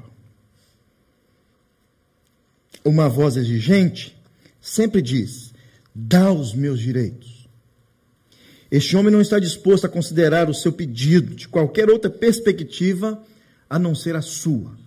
Uma 2.86 3.10
voz 3.10 3.38
exigente 3.38 4.16
sempre 4.62 5.02
diz: 5.02 5.52
dá 5.96 6.32
os 6.32 6.54
meus 6.54 6.80
direitos. 6.80 7.50
Este 8.70 8.96
homem 8.96 9.12
não 9.12 9.22
está 9.22 9.40
disposto 9.40 9.86
a 9.86 9.90
considerar 9.90 10.48
o 10.48 10.54
seu 10.54 10.72
pedido 10.72 11.34
de 11.34 11.48
qualquer 11.48 11.90
outra 11.90 12.12
perspectiva 12.12 13.20
a 13.68 13.80
não 13.80 13.96
ser 13.96 14.16
a 14.16 14.22
sua. 14.22 14.78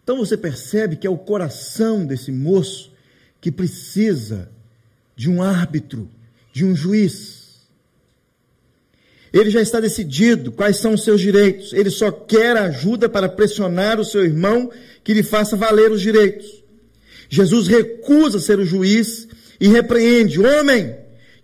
Então 0.00 0.18
você 0.18 0.36
percebe 0.36 0.94
que 0.94 1.08
é 1.08 1.10
o 1.10 1.18
coração 1.18 2.06
desse 2.06 2.30
moço 2.30 2.92
que 3.40 3.50
precisa 3.50 4.54
de 5.16 5.30
um 5.30 5.42
árbitro, 5.42 6.08
de 6.52 6.64
um 6.64 6.76
juiz. 6.76 7.46
Ele 9.32 9.50
já 9.50 9.60
está 9.60 9.80
decidido 9.80 10.52
quais 10.52 10.76
são 10.76 10.94
os 10.94 11.02
seus 11.02 11.20
direitos. 11.20 11.72
Ele 11.72 11.90
só 11.90 12.10
quer 12.10 12.56
ajuda 12.56 13.08
para 13.08 13.28
pressionar 13.28 13.98
o 13.98 14.04
seu 14.04 14.24
irmão 14.24 14.70
que 15.02 15.14
lhe 15.14 15.22
faça 15.22 15.56
valer 15.56 15.90
os 15.90 16.00
direitos. 16.00 16.62
Jesus 17.28 17.66
recusa 17.66 18.38
ser 18.38 18.58
o 18.58 18.64
juiz 18.64 19.26
e 19.58 19.68
repreende: 19.68 20.38
Homem, 20.38 20.96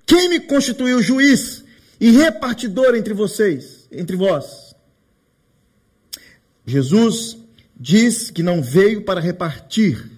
quem 0.07 0.29
me 0.29 0.41
constituiu 0.41 1.03
juiz 1.03 1.65
e 2.01 2.11
repartidor 2.11 2.95
entre 2.95 3.15
vocês, 3.15 3.89
entre 3.91 4.17
vós? 4.17 4.75
Jesus 6.65 7.37
diz 7.79 8.31
que 8.31 8.43
não 8.43 8.63
veio 8.63 9.03
para 9.03 9.21
repartir. 9.21 10.09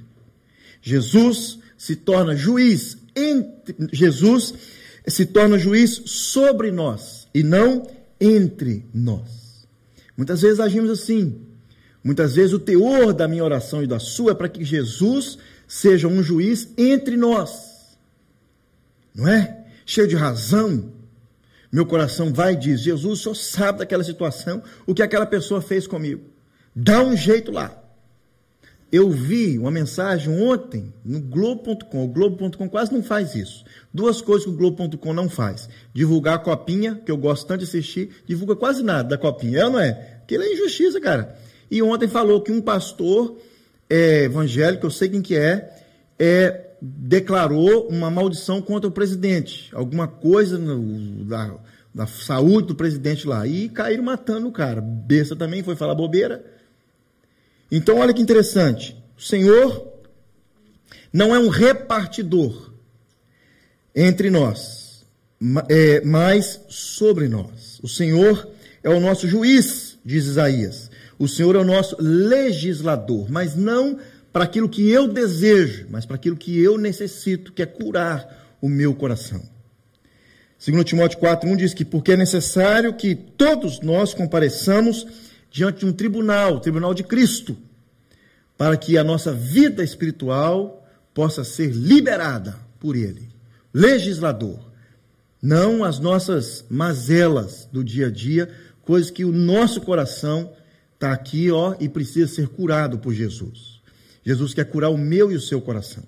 Jesus 0.83 1.59
se 1.79 1.97
torna 1.97 2.37
juiz 2.37 2.99
entre 3.16 3.76
Jesus 3.92 4.54
se 5.06 5.26
torna 5.26 5.59
juiz 5.59 6.02
sobre 6.06 6.71
nós 6.71 7.28
e 7.35 7.42
não 7.42 7.87
entre 8.21 8.87
nós. 8.94 9.66
Muitas 10.16 10.42
vezes 10.42 10.61
agimos 10.61 10.90
assim. 10.90 11.40
Muitas 12.02 12.35
vezes 12.35 12.52
o 12.52 12.59
teor 12.59 13.12
da 13.12 13.26
minha 13.26 13.44
oração 13.44 13.83
e 13.83 13.87
da 13.87 13.98
sua 13.98 14.33
é 14.33 14.35
para 14.35 14.48
que 14.48 14.64
Jesus 14.64 15.38
seja 15.66 16.07
um 16.07 16.22
juiz 16.22 16.68
entre 16.77 17.16
nós. 17.16 17.96
Não 19.14 19.29
é? 19.29 19.64
Cheio 19.87 20.09
de 20.09 20.16
razão. 20.16 20.92
Meu 21.72 21.87
coração 21.87 22.33
vai 22.33 22.53
e 22.53 22.57
diz: 22.57 22.81
Jesus, 22.81 23.20
o 23.20 23.22
senhor 23.22 23.35
sabe 23.35 23.79
daquela 23.81 24.05
situação, 24.05 24.62
o 24.87 24.94
que 24.94 25.03
aquela 25.03 25.27
pessoa 25.27 25.61
fez 25.61 25.87
comigo. 25.87 26.22
Dá 26.74 27.03
um 27.03 27.16
jeito 27.16 27.50
lá. 27.50 27.84
Eu 28.94 29.11
vi 29.11 29.59
uma 29.59 29.72
mensagem 29.72 30.33
ontem 30.40 30.94
no 31.04 31.20
Globo.com. 31.20 32.04
O 32.04 32.07
Globo.com 32.07 32.68
quase 32.68 32.92
não 32.92 33.02
faz 33.02 33.35
isso. 33.35 33.64
Duas 33.92 34.22
coisas 34.22 34.44
que 34.44 34.52
o 34.52 34.57
Globo.com 34.57 35.12
não 35.12 35.28
faz: 35.28 35.68
divulgar 35.92 36.37
a 36.37 36.38
copinha, 36.38 36.94
que 37.04 37.11
eu 37.11 37.16
gosto 37.16 37.44
tanto 37.44 37.59
de 37.59 37.64
assistir, 37.64 38.11
divulga 38.24 38.54
quase 38.54 38.85
nada 38.85 39.09
da 39.09 39.18
copinha. 39.18 39.59
É 39.59 39.64
ou 39.64 39.72
não 39.72 39.80
é? 39.80 40.20
Aquilo 40.22 40.44
é 40.44 40.52
injustiça, 40.52 41.00
cara. 41.00 41.37
E 41.68 41.83
ontem 41.83 42.07
falou 42.07 42.40
que 42.40 42.52
um 42.52 42.61
pastor 42.61 43.37
é, 43.90 44.26
evangélico, 44.26 44.87
eu 44.87 44.90
sei 44.92 45.09
quem 45.09 45.22
que 45.22 45.35
é, 45.35 45.76
é, 46.16 46.76
declarou 46.80 47.88
uma 47.88 48.09
maldição 48.12 48.62
contra 48.62 48.88
o 48.88 48.92
presidente. 48.92 49.70
Alguma 49.74 50.07
coisa 50.07 50.57
no, 50.57 51.24
da, 51.24 51.57
da 51.92 52.07
saúde 52.07 52.68
do 52.68 52.76
presidente 52.76 53.26
lá. 53.26 53.44
E 53.44 53.68
caíram 53.68 54.04
matando 54.04 54.46
o 54.46 54.52
cara. 54.52 54.80
Besta 54.80 55.35
também 55.35 55.64
foi 55.64 55.74
falar 55.74 55.96
bobeira. 55.96 56.44
Então, 57.77 57.99
olha 57.99 58.15
que 58.15 58.23
interessante. 58.23 58.97
O 59.19 59.21
Senhor 59.21 59.93
não 61.13 61.35
é 61.35 61.41
um 61.41 61.49
repartidor 61.49 62.73
entre 63.93 64.31
nós, 64.31 65.05
é, 65.69 66.01
mas 66.03 66.61
sobre 66.69 67.27
nós. 67.27 67.81
O 67.83 67.89
Senhor 67.89 68.49
é 68.81 68.89
o 68.89 69.01
nosso 69.01 69.27
juiz, 69.27 69.99
diz 70.05 70.25
Isaías. 70.25 70.89
O 71.19 71.27
Senhor 71.27 71.57
é 71.57 71.59
o 71.59 71.65
nosso 71.65 71.97
legislador, 72.01 73.29
mas 73.29 73.57
não 73.57 73.99
para 74.33 74.45
aquilo 74.45 74.69
que 74.69 74.89
eu 74.89 75.09
desejo, 75.09 75.89
mas 75.91 76.07
para 76.07 76.15
aquilo 76.15 76.37
que 76.37 76.57
eu 76.63 76.79
necessito, 76.79 77.53
que 77.53 77.63
é 77.63 77.67
curar 77.67 78.57
o 78.63 78.69
meu 78.69 78.95
coração. 78.95 79.43
Segundo 80.57 80.85
Timóteo 80.85 81.19
4:1 81.19 81.57
diz 81.57 81.75
que 81.75 81.85
porque 81.85 82.13
é 82.13 82.17
necessário 82.17 82.95
que 82.95 83.17
todos 83.17 83.81
nós 83.81 84.15
compareçamos 84.15 85.24
diante 85.55 85.79
de 85.79 85.87
um 85.87 85.93
tribunal, 85.93 86.57
o 86.57 86.61
tribunal 86.61 86.93
de 86.93 87.05
Cristo, 87.05 87.57
para 88.59 88.77
que 88.77 88.99
a 88.99 89.05
nossa 89.05 89.33
vida 89.33 89.85
espiritual 89.85 90.85
possa 91.14 91.45
ser 91.45 91.71
liberada 91.71 92.59
por 92.81 92.97
ele, 92.97 93.29
legislador, 93.73 94.59
não 95.40 95.85
as 95.85 96.01
nossas 96.01 96.64
mazelas 96.69 97.69
do 97.71 97.85
dia 97.85 98.09
a 98.09 98.11
dia, 98.11 98.51
coisas 98.83 99.12
que 99.12 99.25
o 99.25 99.31
nosso 99.31 99.81
coração 99.81 100.53
está 100.95 101.12
aqui, 101.12 101.53
ó, 101.53 101.77
e 101.79 101.88
precisa 101.88 102.27
ser 102.27 102.49
curado 102.49 102.99
por 102.99 103.14
Jesus. 103.14 103.81
Jesus 104.25 104.55
quer 104.55 104.64
curar 104.64 104.90
o 104.90 104.99
meu 104.99 105.31
e 105.31 105.37
o 105.37 105.40
seu 105.40 105.61
coração. 105.61 106.03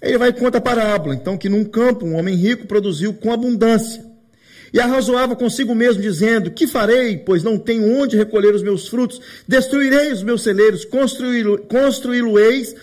Ele 0.00 0.16
vai 0.16 0.32
conta 0.32 0.56
a 0.56 0.62
parábola, 0.62 1.14
então, 1.14 1.36
que 1.36 1.50
num 1.50 1.64
campo 1.64 2.06
um 2.06 2.16
homem 2.16 2.36
rico 2.36 2.66
produziu 2.66 3.12
com 3.12 3.30
abundância. 3.30 4.02
E 4.72 4.80
arrazoava 4.80 5.36
consigo 5.36 5.74
mesmo, 5.74 6.00
dizendo: 6.00 6.50
Que 6.50 6.66
farei, 6.66 7.18
pois 7.18 7.42
não 7.42 7.58
tenho 7.58 7.98
onde 7.98 8.16
recolher 8.16 8.54
os 8.54 8.62
meus 8.62 8.88
frutos? 8.88 9.20
Destruirei 9.46 10.12
os 10.12 10.22
meus 10.22 10.42
celeiros, 10.42 10.86
construí-lo-eis 11.68 12.74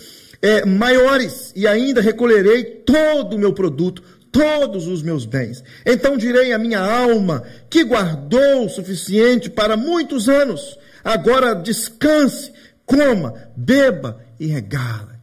é, 0.41 0.65
maiores, 0.65 1.51
e 1.55 1.67
ainda 1.67 2.01
recolherei 2.01 2.63
todo 2.63 3.35
o 3.35 3.39
meu 3.39 3.53
produto, 3.53 4.03
todos 4.31 4.87
os 4.87 5.01
meus 5.01 5.25
bens. 5.25 5.63
Então 5.85 6.17
direi 6.17 6.53
à 6.53 6.59
minha 6.59 6.79
alma, 6.79 7.43
que 7.69 7.83
guardou 7.83 8.65
o 8.65 8.69
suficiente 8.69 9.49
para 9.49 9.75
muitos 9.75 10.29
anos, 10.29 10.77
agora 11.03 11.55
descanse, 11.55 12.51
coma, 12.85 13.33
beba 13.55 14.23
e 14.39 14.45
regala-te. 14.45 15.19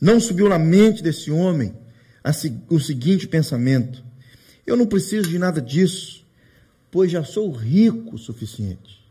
Não 0.00 0.20
subiu 0.20 0.48
na 0.48 0.58
mente 0.58 1.02
desse 1.02 1.30
homem 1.30 1.74
o 2.68 2.78
seguinte 2.78 3.26
pensamento: 3.26 4.02
eu 4.66 4.76
não 4.76 4.86
preciso 4.86 5.28
de 5.28 5.38
nada 5.38 5.60
disso, 5.60 6.24
pois 6.90 7.10
já 7.10 7.24
sou 7.24 7.50
rico 7.50 8.16
o 8.16 8.18
suficiente. 8.18 9.02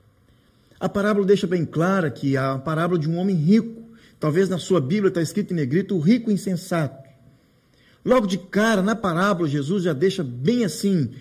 A 0.80 0.90
parábola 0.90 1.26
deixa 1.26 1.46
bem 1.46 1.66
clara 1.66 2.10
que 2.10 2.36
a 2.36 2.58
parábola 2.58 3.00
de 3.00 3.10
um 3.10 3.18
homem 3.18 3.36
rico. 3.36 3.82
Talvez 4.20 4.50
na 4.50 4.58
sua 4.58 4.80
Bíblia 4.80 5.10
está 5.10 5.22
escrito 5.22 5.52
em 5.52 5.56
negrito 5.56 5.96
o 5.96 6.00
rico 6.00 6.32
insensato. 6.32 7.08
Logo 8.04 8.26
de 8.26 8.38
cara, 8.38 8.82
na 8.82 8.96
parábola, 8.96 9.48
Jesus 9.48 9.84
já 9.84 9.94
deixa 9.94 10.24
bem 10.24 10.64
assim, 10.66 11.12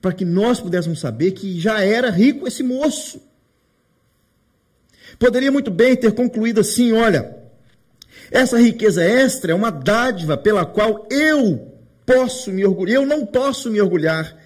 para 0.00 0.12
que 0.12 0.24
nós 0.24 0.60
pudéssemos 0.60 0.98
saber 0.98 1.32
que 1.32 1.60
já 1.60 1.80
era 1.80 2.10
rico 2.10 2.46
esse 2.46 2.62
moço. 2.62 3.20
Poderia 5.18 5.52
muito 5.52 5.70
bem 5.70 5.94
ter 5.94 6.12
concluído 6.12 6.60
assim: 6.60 6.92
olha, 6.92 7.36
essa 8.30 8.58
riqueza 8.58 9.04
extra 9.04 9.52
é 9.52 9.54
uma 9.54 9.70
dádiva 9.70 10.36
pela 10.36 10.66
qual 10.66 11.06
eu 11.10 11.73
posso 12.06 12.50
me 12.52 12.64
orgulhar, 12.64 12.96
eu 12.96 13.06
não 13.06 13.26
posso 13.26 13.70
me 13.70 13.80
orgulhar. 13.80 14.36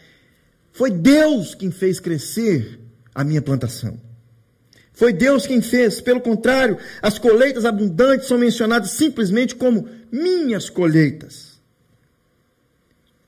Foi 0.73 0.91
Deus 0.91 1.55
quem 1.55 1.71
fez 1.71 1.99
crescer 1.99 2.79
a 3.15 3.25
minha 3.25 3.43
plantação. 3.43 4.01
Foi 4.93 5.13
Deus 5.13 5.47
quem 5.47 5.63
fez. 5.63 6.01
Pelo 6.01 6.21
contrário, 6.21 6.77
as 7.01 7.19
colheitas 7.19 7.65
abundantes 7.65 8.27
são 8.27 8.37
mencionadas 8.37 8.91
simplesmente 8.91 9.55
como 9.55 9.89
minhas 10.11 10.69
colheitas. 10.69 11.61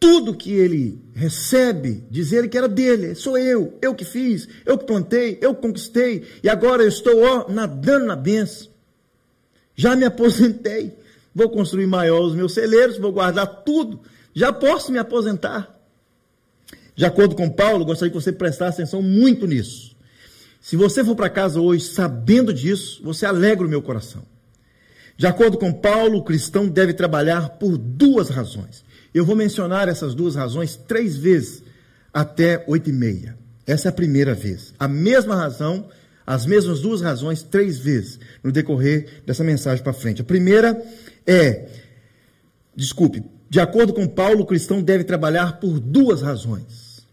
Tudo 0.00 0.34
que 0.34 0.52
ele 0.52 1.00
recebe, 1.14 2.02
dizer 2.10 2.48
que 2.48 2.56
era 2.56 2.66
dele, 2.66 3.14
sou 3.14 3.36
eu, 3.36 3.78
eu 3.82 3.94
que 3.94 4.04
fiz, 4.04 4.48
eu 4.64 4.78
que 4.78 4.86
plantei, 4.86 5.38
eu 5.40 5.54
que 5.54 5.60
conquistei, 5.60 6.24
e 6.42 6.48
agora 6.48 6.82
eu 6.82 6.88
estou 6.88 7.22
ó, 7.22 7.48
nadando 7.48 8.06
na 8.06 8.16
benção. 8.16 8.68
Já 9.76 9.94
me 9.94 10.04
aposentei, 10.04 10.96
vou 11.34 11.50
construir 11.50 11.86
maior 11.86 12.22
os 12.22 12.34
meus 12.34 12.54
celeiros, 12.54 12.98
vou 12.98 13.12
guardar 13.12 13.62
tudo, 13.62 14.00
já 14.34 14.52
posso 14.52 14.92
me 14.92 14.98
aposentar. 14.98 15.76
De 16.94 17.04
acordo 17.04 17.34
com 17.34 17.48
Paulo, 17.48 17.84
gostaria 17.84 18.10
que 18.12 18.20
você 18.20 18.32
prestasse 18.32 18.80
atenção 18.80 19.00
muito 19.00 19.46
nisso. 19.46 19.96
Se 20.60 20.76
você 20.76 21.02
for 21.02 21.16
para 21.16 21.30
casa 21.30 21.60
hoje 21.60 21.84
sabendo 21.84 22.52
disso, 22.52 23.00
você 23.02 23.24
alegra 23.24 23.66
o 23.66 23.70
meu 23.70 23.80
coração. 23.80 24.22
De 25.16 25.26
acordo 25.26 25.58
com 25.58 25.72
Paulo, 25.72 26.18
o 26.18 26.24
cristão 26.24 26.68
deve 26.68 26.92
trabalhar 26.92 27.50
por 27.50 27.76
duas 27.78 28.28
razões. 28.28 28.84
Eu 29.12 29.24
vou 29.24 29.34
mencionar 29.34 29.88
essas 29.88 30.14
duas 30.14 30.34
razões 30.34 30.76
três 30.76 31.16
vezes 31.16 31.62
até 32.12 32.64
oito 32.66 32.90
e 32.90 32.92
meia. 32.92 33.38
Essa 33.66 33.88
é 33.88 33.90
a 33.90 33.92
primeira 33.92 34.34
vez. 34.34 34.74
A 34.78 34.88
mesma 34.88 35.34
razão, 35.34 35.88
as 36.26 36.46
mesmas 36.46 36.80
duas 36.80 37.00
razões, 37.00 37.42
três 37.42 37.78
vezes 37.78 38.18
no 38.42 38.52
decorrer 38.52 39.22
dessa 39.26 39.44
mensagem 39.44 39.82
para 39.82 39.92
frente. 39.92 40.22
A 40.22 40.24
primeira 40.24 40.82
é, 41.26 41.68
desculpe, 42.74 43.22
de 43.50 43.58
acordo 43.58 43.92
com 43.92 44.06
Paulo, 44.06 44.42
o 44.42 44.46
cristão 44.46 44.80
deve 44.80 45.02
trabalhar 45.02 45.58
por 45.58 45.80
duas 45.80 46.22
razões. 46.22 47.04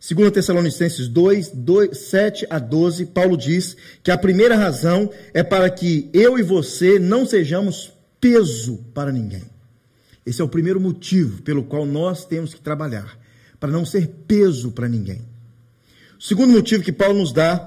Segundo 0.00 0.32
Tessalonicenses 0.32 1.06
2, 1.06 1.50
2, 1.50 1.96
7 1.96 2.46
a 2.50 2.58
12, 2.58 3.06
Paulo 3.06 3.36
diz 3.36 3.76
que 4.02 4.10
a 4.10 4.18
primeira 4.18 4.56
razão 4.56 5.08
é 5.32 5.44
para 5.44 5.70
que 5.70 6.10
eu 6.12 6.36
e 6.36 6.42
você 6.42 6.98
não 6.98 7.24
sejamos 7.24 7.92
peso 8.20 8.84
para 8.92 9.12
ninguém. 9.12 9.44
Esse 10.26 10.40
é 10.40 10.44
o 10.44 10.48
primeiro 10.48 10.80
motivo 10.80 11.40
pelo 11.42 11.62
qual 11.62 11.86
nós 11.86 12.24
temos 12.24 12.52
que 12.52 12.60
trabalhar, 12.60 13.16
para 13.60 13.70
não 13.70 13.84
ser 13.84 14.08
peso 14.26 14.72
para 14.72 14.88
ninguém. 14.88 15.22
O 16.18 16.22
segundo 16.22 16.50
motivo 16.50 16.82
que 16.82 16.92
Paulo 16.92 17.20
nos 17.20 17.32
dá 17.32 17.64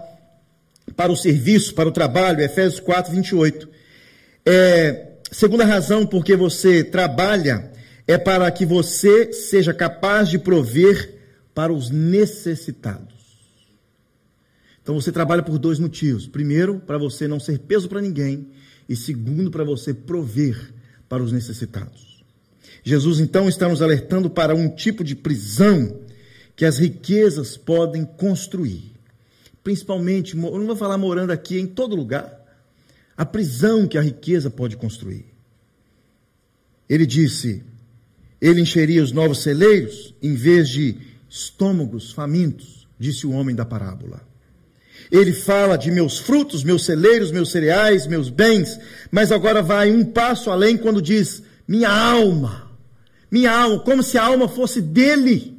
para 0.94 1.10
o 1.10 1.16
serviço, 1.16 1.74
para 1.74 1.88
o 1.88 1.92
trabalho, 1.94 2.42
Efésios 2.42 2.82
4, 2.82 3.14
28. 3.14 3.70
É, 4.46 5.08
segunda 5.32 5.64
razão 5.64 6.06
porque 6.06 6.36
você 6.36 6.84
trabalha 6.84 7.79
é 8.10 8.18
para 8.18 8.50
que 8.50 8.66
você 8.66 9.32
seja 9.32 9.72
capaz 9.72 10.30
de 10.30 10.40
prover 10.40 11.14
para 11.54 11.72
os 11.72 11.92
necessitados. 11.92 13.14
Então 14.82 15.00
você 15.00 15.12
trabalha 15.12 15.44
por 15.44 15.60
dois 15.60 15.78
motivos. 15.78 16.26
Primeiro, 16.26 16.80
para 16.80 16.98
você 16.98 17.28
não 17.28 17.40
ser 17.40 17.60
peso 17.60 17.88
para 17.88 18.02
ninguém, 18.02 18.48
e 18.90 18.96
segundo, 18.96 19.52
para 19.52 19.64
você 19.64 19.94
prover 19.94 20.74
para 21.08 21.22
os 21.22 21.32
necessitados. 21.32 22.24
Jesus 22.84 23.20
então 23.20 23.48
está 23.48 23.70
nos 23.70 23.80
alertando 23.80 24.28
para 24.28 24.56
um 24.56 24.70
tipo 24.70 25.04
de 25.04 25.16
prisão 25.16 26.00
que 26.56 26.66
as 26.66 26.80
riquezas 26.80 27.58
podem 27.58 28.04
construir. 28.04 28.92
Principalmente, 29.64 30.36
eu 30.36 30.58
não 30.58 30.66
vou 30.66 30.76
falar 30.76 30.98
morando 30.98 31.30
aqui 31.30 31.60
em 31.60 31.68
todo 31.68 31.96
lugar, 31.96 32.44
a 33.16 33.24
prisão 33.24 33.88
que 33.88 34.00
a 34.00 34.02
riqueza 34.02 34.50
pode 34.50 34.76
construir. 34.78 35.28
Ele 36.90 37.06
disse: 37.06 37.64
ele 38.42 38.62
encheria 38.62 39.04
os 39.04 39.12
novos 39.12 39.44
celeiros 39.44 40.14
em 40.22 40.34
vez 40.34 40.70
de 40.70 40.98
estômagos 41.30 42.12
famintos, 42.12 42.88
disse 42.98 43.28
o 43.28 43.32
homem 43.32 43.56
da 43.56 43.66
parábola. 43.66 44.22
Ele 45.12 45.34
fala 45.34 45.78
de 45.78 45.92
meus 45.92 46.20
frutos, 46.20 46.64
meus 46.64 46.86
celeiros, 46.86 47.32
meus 47.32 47.52
cereais, 47.52 48.06
meus 48.06 48.30
bens, 48.30 48.80
mas 49.12 49.32
agora 49.32 49.62
vai 49.62 49.92
um 49.92 50.06
passo 50.06 50.52
além 50.52 50.78
quando 50.78 51.02
diz 51.02 51.42
minha 51.68 51.90
alma. 51.90 52.70
Minha 53.32 53.52
alma, 53.52 53.80
como 53.80 54.04
se 54.04 54.18
a 54.18 54.24
alma 54.24 54.48
fosse 54.48 54.82
dele. 54.82 55.59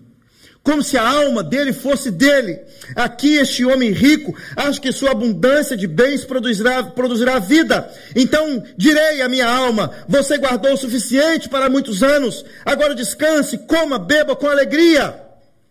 Como 0.63 0.83
se 0.83 0.97
a 0.99 1.09
alma 1.09 1.43
dele 1.43 1.73
fosse 1.73 2.11
dele. 2.11 2.61
Aqui 2.95 3.37
este 3.37 3.65
homem 3.65 3.93
rico 3.93 4.37
acha 4.55 4.81
que 4.81 4.93
sua 4.93 5.13
abundância 5.13 5.77
de 5.77 5.87
bens 5.87 6.25
produzirá, 6.25 6.83
produzirá 6.83 7.39
vida. 7.39 7.91
Então 8.15 8.63
direi 8.77 9.23
à 9.23 9.29
minha 9.29 9.49
alma: 9.49 9.91
Você 10.07 10.37
guardou 10.37 10.75
o 10.75 10.77
suficiente 10.77 11.49
para 11.49 11.71
muitos 11.71 12.03
anos. 12.03 12.45
Agora 12.65 12.95
descanse, 12.95 13.59
coma, 13.59 13.99
beba 13.99 14.37
com 14.37 14.47
alegria. 14.47 15.19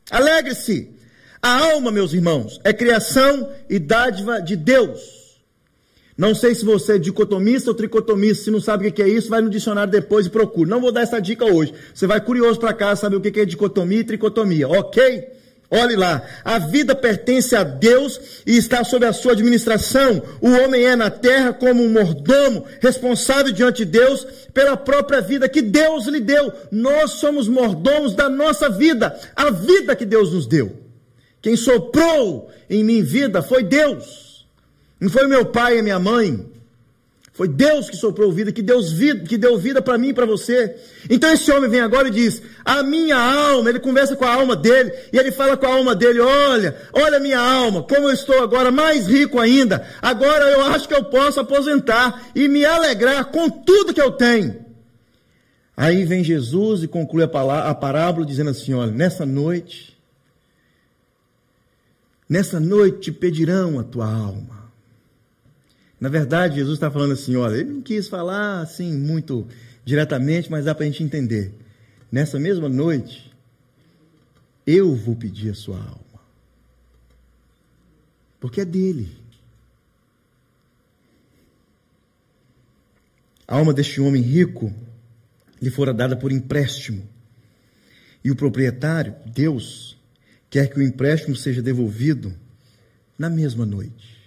Alegre-se. 0.09 0.97
A 1.41 1.71
alma, 1.71 1.91
meus 1.91 2.13
irmãos, 2.13 2.59
é 2.63 2.73
criação 2.73 3.49
e 3.69 3.79
dádiva 3.79 4.41
de 4.41 4.57
Deus. 4.57 5.18
Não 6.19 6.35
sei 6.35 6.53
se 6.53 6.65
você 6.65 6.95
é 6.95 6.97
dicotomista 6.97 7.69
ou 7.69 7.73
tricotomista, 7.73 8.43
se 8.43 8.51
não 8.51 8.59
sabe 8.59 8.85
o 8.85 8.91
que 8.91 9.01
é 9.01 9.07
isso, 9.07 9.29
vai 9.29 9.39
no 9.39 9.49
dicionário 9.49 9.89
depois 9.89 10.25
e 10.25 10.29
procura. 10.29 10.69
Não 10.69 10.81
vou 10.81 10.91
dar 10.91 10.99
essa 10.99 11.17
dica 11.17 11.45
hoje. 11.45 11.73
Você 11.93 12.05
vai 12.05 12.19
curioso 12.19 12.59
para 12.59 12.73
casa 12.73 12.99
saber 12.99 13.15
o 13.15 13.21
que 13.21 13.39
é 13.39 13.45
dicotomia 13.45 14.01
e 14.01 14.03
tricotomia, 14.03 14.67
ok? 14.67 15.29
Olhe 15.71 15.95
lá, 15.95 16.21
a 16.43 16.59
vida 16.59 16.93
pertence 16.93 17.55
a 17.55 17.63
Deus 17.63 18.19
e 18.45 18.57
está 18.57 18.83
sob 18.83 19.05
a 19.05 19.13
sua 19.13 19.31
administração. 19.31 20.21
O 20.41 20.49
homem 20.49 20.83
é 20.87 20.93
na 20.93 21.09
terra 21.09 21.53
como 21.53 21.81
um 21.81 21.89
mordomo, 21.89 22.65
responsável 22.81 23.53
diante 23.53 23.85
de 23.85 23.91
Deus 23.91 24.27
pela 24.53 24.75
própria 24.75 25.21
vida 25.21 25.47
que 25.47 25.61
Deus 25.61 26.05
lhe 26.07 26.19
deu. 26.19 26.51
Nós 26.69 27.11
somos 27.11 27.47
mordomos 27.47 28.13
da 28.13 28.27
nossa 28.27 28.69
vida, 28.69 29.17
a 29.33 29.51
vida 29.51 29.95
que 29.95 30.03
Deus 30.05 30.33
nos 30.33 30.45
deu. 30.45 30.75
Quem 31.41 31.55
soprou 31.55 32.51
em 32.69 32.83
mim 32.83 33.01
vida 33.01 33.41
foi 33.41 33.63
Deus. 33.63 34.28
Não 34.99 35.09
foi 35.09 35.27
meu 35.27 35.45
pai 35.45 35.79
e 35.79 35.81
minha 35.81 35.99
mãe, 35.99 36.45
foi 37.39 37.47
Deus 37.47 37.89
que 37.89 37.95
soprou 37.95 38.33
vida, 38.33 38.51
que, 38.51 38.61
Deus 38.61 38.91
vida, 38.91 39.23
que 39.23 39.37
deu 39.37 39.57
vida 39.57 39.81
para 39.81 39.97
mim 39.97 40.09
e 40.09 40.13
para 40.13 40.25
você. 40.25 40.75
Então 41.09 41.31
esse 41.31 41.49
homem 41.49 41.69
vem 41.69 41.79
agora 41.79 42.09
e 42.09 42.11
diz: 42.11 42.41
A 42.65 42.83
minha 42.83 43.15
alma, 43.15 43.69
ele 43.69 43.79
conversa 43.79 44.13
com 44.13 44.25
a 44.25 44.33
alma 44.33 44.57
dele, 44.57 44.91
e 45.13 45.17
ele 45.17 45.31
fala 45.31 45.55
com 45.55 45.65
a 45.65 45.73
alma 45.73 45.95
dele: 45.95 46.19
Olha, 46.19 46.75
olha 46.91 47.17
minha 47.17 47.39
alma, 47.39 47.81
como 47.83 48.09
eu 48.09 48.11
estou 48.11 48.43
agora 48.43 48.71
mais 48.71 49.07
rico 49.07 49.39
ainda. 49.39 49.87
Agora 50.01 50.49
eu 50.49 50.65
acho 50.65 50.85
que 50.85 50.93
eu 50.93 51.05
posso 51.05 51.39
aposentar 51.39 52.29
e 52.35 52.49
me 52.49 52.65
alegrar 52.65 53.31
com 53.31 53.49
tudo 53.49 53.93
que 53.93 54.01
eu 54.01 54.11
tenho. 54.11 54.65
Aí 55.77 56.03
vem 56.03 56.25
Jesus 56.25 56.83
e 56.83 56.89
conclui 56.89 57.23
a 57.23 57.73
parábola 57.73 58.25
dizendo 58.25 58.49
assim: 58.49 58.73
Olha, 58.73 58.91
nessa 58.91 59.25
noite, 59.25 59.97
nessa 62.27 62.59
noite 62.59 62.99
te 62.99 63.11
pedirão 63.13 63.79
a 63.79 63.83
tua 63.85 64.13
alma. 64.13 64.58
Na 65.99 66.07
verdade, 66.07 66.55
Jesus 66.55 66.75
está 66.75 66.89
falando 66.89 67.13
assim: 67.13 67.35
olha, 67.35 67.55
ele 67.57 67.71
não 67.71 67.81
quis 67.81 68.07
falar 68.07 68.61
assim 68.61 68.93
muito 68.93 69.47
diretamente, 69.83 70.49
mas 70.49 70.65
dá 70.65 70.73
para 70.73 70.85
a 70.85 70.87
gente 70.87 71.03
entender. 71.03 71.53
Nessa 72.11 72.39
mesma 72.39 72.69
noite, 72.69 73.31
eu 74.65 74.95
vou 74.95 75.15
pedir 75.15 75.49
a 75.49 75.55
sua 75.55 75.77
alma. 75.77 76.19
Porque 78.39 78.61
é 78.61 78.65
dele. 78.65 79.17
A 83.47 83.57
alma 83.57 83.73
deste 83.73 83.99
homem 83.99 84.21
rico 84.21 84.73
lhe 85.61 85.69
fora 85.69 85.93
dada 85.93 86.15
por 86.15 86.31
empréstimo. 86.31 87.07
E 88.23 88.31
o 88.31 88.35
proprietário, 88.35 89.15
Deus, 89.25 89.97
quer 90.49 90.69
que 90.69 90.79
o 90.79 90.83
empréstimo 90.83 91.35
seja 91.35 91.61
devolvido 91.61 92.33
na 93.17 93.29
mesma 93.29 93.65
noite. 93.65 94.18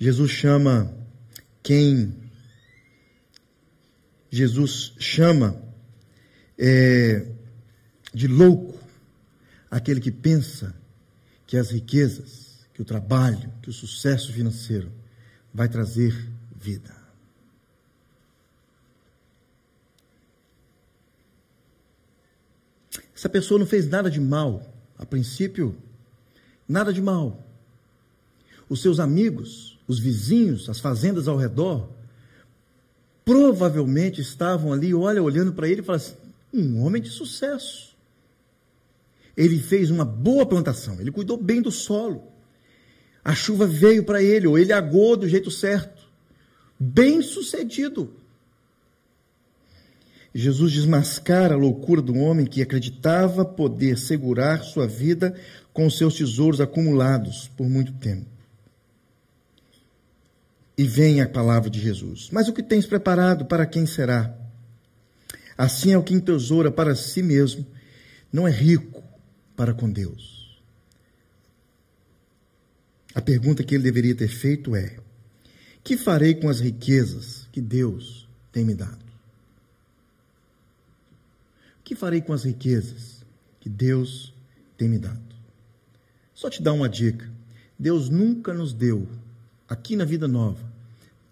Jesus 0.00 0.30
chama 0.30 0.96
quem 1.62 2.14
Jesus 4.30 4.94
chama 4.98 5.62
é, 6.58 7.26
de 8.14 8.26
louco 8.26 8.80
aquele 9.70 10.00
que 10.00 10.10
pensa 10.10 10.74
que 11.46 11.56
as 11.56 11.70
riquezas, 11.70 12.66
que 12.72 12.80
o 12.80 12.84
trabalho, 12.84 13.52
que 13.60 13.68
o 13.68 13.72
sucesso 13.72 14.32
financeiro 14.32 14.90
vai 15.52 15.68
trazer 15.68 16.16
vida. 16.56 16.96
Essa 23.14 23.28
pessoa 23.28 23.58
não 23.58 23.66
fez 23.66 23.86
nada 23.86 24.10
de 24.10 24.18
mal, 24.18 24.74
a 24.96 25.04
princípio, 25.04 25.76
nada 26.66 26.90
de 26.90 27.02
mal. 27.02 27.49
Os 28.70 28.80
seus 28.80 28.98
amigos 28.98 29.70
os 29.90 29.98
vizinhos, 29.98 30.68
as 30.68 30.78
fazendas 30.78 31.26
ao 31.26 31.36
redor, 31.36 31.90
provavelmente 33.24 34.20
estavam 34.20 34.72
ali, 34.72 34.94
olha, 34.94 35.20
olhando 35.20 35.52
para 35.52 35.68
ele 35.68 35.80
e 35.80 35.84
falaram 35.84 36.04
assim, 36.04 36.16
um 36.54 36.80
homem 36.80 37.02
de 37.02 37.08
sucesso. 37.08 37.96
Ele 39.36 39.58
fez 39.58 39.90
uma 39.90 40.04
boa 40.04 40.46
plantação, 40.46 41.00
ele 41.00 41.10
cuidou 41.10 41.36
bem 41.36 41.60
do 41.60 41.72
solo. 41.72 42.22
A 43.24 43.34
chuva 43.34 43.66
veio 43.66 44.04
para 44.04 44.22
ele, 44.22 44.46
ou 44.46 44.56
ele 44.56 44.72
agou 44.72 45.16
do 45.16 45.28
jeito 45.28 45.50
certo. 45.50 46.02
Bem 46.78 47.20
sucedido. 47.20 48.14
Jesus 50.32 50.72
desmascara 50.72 51.54
a 51.54 51.58
loucura 51.58 52.00
do 52.00 52.14
homem 52.14 52.46
que 52.46 52.62
acreditava 52.62 53.44
poder 53.44 53.98
segurar 53.98 54.62
sua 54.62 54.86
vida 54.86 55.34
com 55.72 55.90
seus 55.90 56.14
tesouros 56.14 56.60
acumulados 56.60 57.50
por 57.56 57.68
muito 57.68 57.92
tempo. 57.94 58.39
E 60.80 60.86
vem 60.86 61.20
a 61.20 61.28
palavra 61.28 61.68
de 61.68 61.78
Jesus. 61.78 62.30
Mas 62.32 62.48
o 62.48 62.54
que 62.54 62.62
tens 62.62 62.86
preparado 62.86 63.44
para 63.44 63.66
quem 63.66 63.84
será? 63.84 64.34
Assim 65.54 65.92
é 65.92 65.98
o 65.98 66.02
que 66.02 66.14
entesoura 66.14 66.72
para 66.72 66.94
si 66.94 67.22
mesmo, 67.22 67.66
não 68.32 68.48
é 68.48 68.50
rico 68.50 69.04
para 69.54 69.74
com 69.74 69.92
Deus. 69.92 70.58
A 73.14 73.20
pergunta 73.20 73.62
que 73.62 73.74
ele 73.74 73.84
deveria 73.84 74.14
ter 74.14 74.28
feito 74.28 74.74
é: 74.74 74.96
que 75.84 75.98
farei 75.98 76.34
com 76.34 76.48
as 76.48 76.60
riquezas 76.60 77.46
que 77.52 77.60
Deus 77.60 78.26
tem 78.50 78.64
me 78.64 78.74
dado? 78.74 79.04
Que 81.84 81.94
farei 81.94 82.22
com 82.22 82.32
as 82.32 82.44
riquezas 82.44 83.22
que 83.60 83.68
Deus 83.68 84.32
tem 84.78 84.88
me 84.88 84.98
dado? 84.98 85.20
Só 86.32 86.48
te 86.48 86.62
dar 86.62 86.72
uma 86.72 86.88
dica. 86.88 87.30
Deus 87.78 88.08
nunca 88.08 88.54
nos 88.54 88.72
deu, 88.72 89.06
aqui 89.70 89.94
na 89.94 90.04
vida 90.04 90.26
nova, 90.26 90.58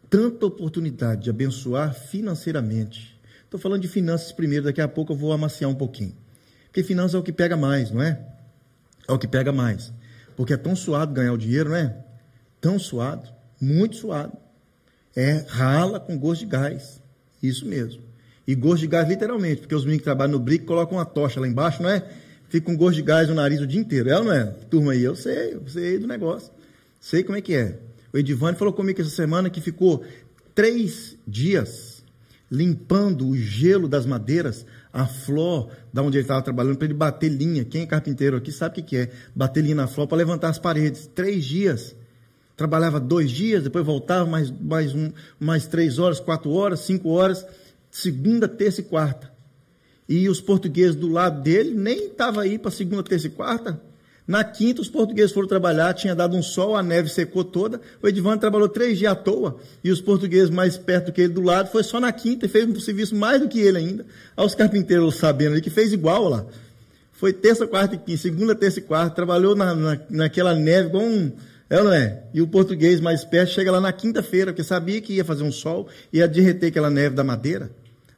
tanta 0.08 0.46
oportunidade 0.46 1.24
de 1.24 1.30
abençoar 1.30 1.92
financeiramente. 1.92 3.18
Estou 3.42 3.58
falando 3.58 3.82
de 3.82 3.88
finanças 3.88 4.30
primeiro, 4.30 4.66
daqui 4.66 4.80
a 4.80 4.86
pouco 4.86 5.12
eu 5.12 5.16
vou 5.16 5.32
amaciar 5.32 5.68
um 5.68 5.74
pouquinho. 5.74 6.14
Porque 6.66 6.84
finanças 6.84 7.16
é 7.16 7.18
o 7.18 7.22
que 7.22 7.32
pega 7.32 7.56
mais, 7.56 7.90
não 7.90 8.00
é? 8.00 8.20
É 9.08 9.12
o 9.12 9.18
que 9.18 9.26
pega 9.26 9.50
mais. 9.50 9.92
Porque 10.36 10.52
é 10.52 10.56
tão 10.56 10.76
suado 10.76 11.12
ganhar 11.12 11.32
o 11.32 11.38
dinheiro, 11.38 11.70
não 11.70 11.76
é? 11.76 11.96
Tão 12.60 12.78
suado, 12.78 13.28
muito 13.60 13.96
suado. 13.96 14.32
É 15.16 15.44
rala 15.48 15.98
com 15.98 16.16
gosto 16.16 16.42
de 16.42 16.46
gás. 16.46 17.02
Isso 17.42 17.66
mesmo. 17.66 18.02
E 18.46 18.54
gosto 18.54 18.82
de 18.82 18.86
gás 18.86 19.08
literalmente, 19.08 19.62
porque 19.62 19.74
os 19.74 19.82
meninos 19.82 20.02
que 20.02 20.04
trabalham 20.04 20.32
no 20.32 20.38
brico 20.38 20.66
colocam 20.66 20.96
uma 20.96 21.04
tocha 21.04 21.40
lá 21.40 21.48
embaixo, 21.48 21.82
não 21.82 21.90
é? 21.90 22.08
Fica 22.48 22.66
com 22.66 22.76
gosto 22.76 22.94
de 22.94 23.02
gás 23.02 23.28
no 23.28 23.34
nariz 23.34 23.60
o 23.60 23.66
dia 23.66 23.80
inteiro. 23.80 24.08
É 24.08 24.16
ou 24.16 24.24
não 24.24 24.32
é? 24.32 24.44
Turma 24.70 24.92
aí, 24.92 25.02
eu 25.02 25.16
sei, 25.16 25.54
eu 25.54 25.68
sei 25.68 25.98
do 25.98 26.06
negócio. 26.06 26.52
Sei 27.00 27.24
como 27.24 27.36
é 27.36 27.40
que 27.40 27.54
é. 27.54 27.87
O 28.12 28.18
Edivane 28.18 28.56
falou 28.56 28.72
comigo 28.72 29.00
essa 29.00 29.10
semana 29.10 29.50
que 29.50 29.60
ficou 29.60 30.04
três 30.54 31.16
dias 31.26 31.98
limpando 32.50 33.28
o 33.28 33.36
gelo 33.36 33.86
das 33.88 34.06
madeiras, 34.06 34.64
a 34.92 35.06
flor, 35.06 35.70
da 35.92 36.02
onde 36.02 36.16
ele 36.16 36.24
estava 36.24 36.42
trabalhando, 36.42 36.76
para 36.76 36.86
ele 36.86 36.94
bater 36.94 37.28
linha. 37.28 37.64
Quem 37.64 37.82
é 37.82 37.86
carpinteiro 37.86 38.36
aqui 38.36 38.50
sabe 38.50 38.80
o 38.80 38.84
que 38.84 38.96
é. 38.96 39.10
Bater 39.34 39.62
linha 39.62 39.74
na 39.74 39.86
flor 39.86 40.06
para 40.06 40.18
levantar 40.18 40.48
as 40.48 40.58
paredes. 40.58 41.06
Três 41.14 41.44
dias. 41.44 41.94
Trabalhava 42.56 42.98
dois 42.98 43.30
dias, 43.30 43.62
depois 43.62 43.84
voltava 43.84 44.28
mais, 44.28 44.50
mais, 44.50 44.94
um, 44.94 45.12
mais 45.38 45.66
três 45.66 45.98
horas, 45.98 46.18
quatro 46.18 46.50
horas, 46.50 46.80
cinco 46.80 47.10
horas, 47.10 47.46
segunda, 47.90 48.48
terça 48.48 48.80
e 48.80 48.84
quarta. 48.84 49.30
E 50.08 50.28
os 50.28 50.40
portugueses 50.40 50.96
do 50.96 51.06
lado 51.06 51.42
dele 51.42 51.74
nem 51.74 52.06
estavam 52.06 52.40
aí 52.40 52.58
para 52.58 52.70
segunda, 52.70 53.02
terça 53.02 53.28
e 53.28 53.30
quarta. 53.30 53.80
Na 54.28 54.44
quinta, 54.44 54.82
os 54.82 54.90
portugueses 54.90 55.32
foram 55.32 55.48
trabalhar, 55.48 55.94
tinha 55.94 56.14
dado 56.14 56.36
um 56.36 56.42
sol, 56.42 56.76
a 56.76 56.82
neve 56.82 57.08
secou 57.08 57.42
toda. 57.42 57.80
O 58.02 58.06
Edivando 58.06 58.38
trabalhou 58.38 58.68
três 58.68 58.98
dias 58.98 59.12
à 59.12 59.14
toa. 59.14 59.56
E 59.82 59.90
os 59.90 60.02
portugueses 60.02 60.50
mais 60.50 60.76
perto 60.76 61.10
que 61.10 61.22
ele 61.22 61.32
do 61.32 61.40
lado, 61.40 61.70
foi 61.70 61.82
só 61.82 61.98
na 61.98 62.12
quinta 62.12 62.44
e 62.44 62.48
fez 62.48 62.68
um 62.68 62.78
serviço 62.78 63.16
mais 63.16 63.40
do 63.40 63.48
que 63.48 63.58
ele 63.58 63.78
ainda. 63.78 64.04
Aos 64.36 64.54
carpinteiros 64.54 65.14
sabendo 65.14 65.52
ali 65.52 65.62
que 65.62 65.70
fez 65.70 65.94
igual 65.94 66.28
lá. 66.28 66.44
Foi 67.10 67.32
terça, 67.32 67.66
quarta 67.66 67.94
e 67.94 67.98
quinta, 67.98 68.20
segunda, 68.20 68.54
terça 68.54 68.80
e 68.80 68.82
quarta, 68.82 69.16
trabalhou 69.16 69.56
na, 69.56 69.74
na, 69.74 69.98
naquela 70.10 70.54
neve 70.54 70.90
com 70.90 70.98
um. 70.98 71.32
É 71.70 71.82
não 71.82 71.92
é? 71.92 72.24
E 72.34 72.42
o 72.42 72.46
português 72.46 73.00
mais 73.00 73.24
perto 73.24 73.52
chega 73.52 73.72
lá 73.72 73.80
na 73.80 73.92
quinta-feira, 73.92 74.52
porque 74.52 74.62
sabia 74.62 75.00
que 75.00 75.14
ia 75.14 75.24
fazer 75.24 75.42
um 75.42 75.52
sol, 75.52 75.88
ia 76.12 76.28
derreter 76.28 76.66
aquela 76.66 76.90
neve 76.90 77.16
da 77.16 77.24
madeira. 77.24 77.70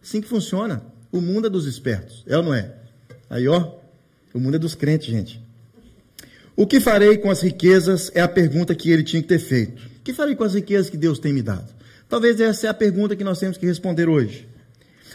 Assim 0.03 0.21
que 0.21 0.29
funciona. 0.29 0.83
O 1.13 1.21
mundo 1.21 1.47
é 1.47 1.51
dos 1.51 1.67
espertos. 1.67 2.25
É 2.27 2.37
ou 2.37 2.43
não 2.43 2.53
é? 2.53 2.73
Aí, 3.29 3.47
ó, 3.47 3.75
o 4.35 4.41
mundo 4.41 4.57
é 4.57 4.59
dos 4.59 4.75
crentes, 4.75 5.07
gente. 5.07 5.50
O 6.61 6.67
que 6.67 6.79
farei 6.79 7.17
com 7.17 7.31
as 7.31 7.41
riquezas 7.41 8.13
é 8.15 8.21
a 8.21 8.29
pergunta 8.29 8.75
que 8.75 8.91
ele 8.91 9.03
tinha 9.03 9.23
que 9.23 9.29
ter 9.29 9.39
feito. 9.39 9.81
O 9.81 10.05
que 10.05 10.13
farei 10.13 10.37
com 10.37 10.45
as 10.45 10.53
riquezas 10.53 10.91
que 10.91 10.97
Deus 10.99 11.19
tem 11.19 11.33
me 11.33 11.41
dado? 11.41 11.65
Talvez 12.07 12.39
essa 12.39 12.67
é 12.67 12.69
a 12.69 12.75
pergunta 12.75 13.17
que 13.17 13.25
nós 13.25 13.39
temos 13.39 13.57
que 13.57 13.65
responder 13.65 14.11
hoje. 14.11 14.47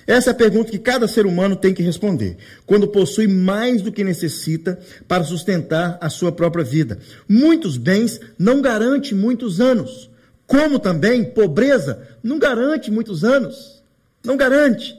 Essa 0.08 0.32
é 0.32 0.34
a 0.34 0.36
pergunta 0.36 0.72
que 0.72 0.80
cada 0.80 1.08
ser 1.08 1.28
humano 1.28 1.56
tem 1.56 1.72
que 1.72 1.84
responder, 1.84 2.36
quando 2.66 2.88
possui 2.88 3.28
mais 3.28 3.84
do 3.84 3.92
que 3.92 4.04
necessita 4.04 4.80
para 5.08 5.24
sustentar 5.24 6.00
a 6.02 6.10
sua 6.10 6.32
própria 6.32 6.64
vida. 6.64 6.98
Muitos 7.30 7.78
bens 7.78 8.20
não 8.40 8.60
garante 8.60 9.14
muitos 9.14 9.62
anos, 9.62 10.10
como 10.48 10.80
também 10.80 11.24
pobreza 11.24 12.08
não 12.24 12.40
garante 12.40 12.90
muitos 12.90 13.24
anos. 13.24 13.84
Não 14.24 14.36
garante. 14.36 14.98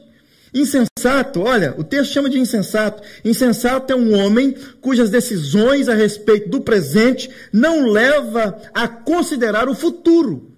Insensato, 0.57 1.41
olha, 1.41 1.75
o 1.77 1.83
texto 1.83 2.13
chama 2.13 2.29
de 2.29 2.39
insensato. 2.39 3.03
Insensato 3.23 3.93
é 3.93 3.95
um 3.95 4.17
homem 4.17 4.55
cujas 4.81 5.09
decisões 5.09 5.87
a 5.87 5.93
respeito 5.93 6.49
do 6.49 6.61
presente 6.61 7.29
não 7.53 7.85
leva 7.85 8.59
a 8.73 8.87
considerar 8.87 9.69
o 9.69 9.75
futuro. 9.75 10.51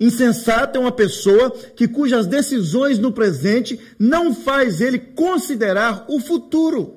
Insensato 0.00 0.78
é 0.78 0.80
uma 0.80 0.92
pessoa 0.92 1.50
que 1.76 1.86
cujas 1.86 2.26
decisões 2.26 2.98
no 2.98 3.12
presente 3.12 3.78
não 3.98 4.34
faz 4.34 4.80
ele 4.80 4.98
considerar 4.98 6.04
o 6.08 6.18
futuro. 6.18 6.96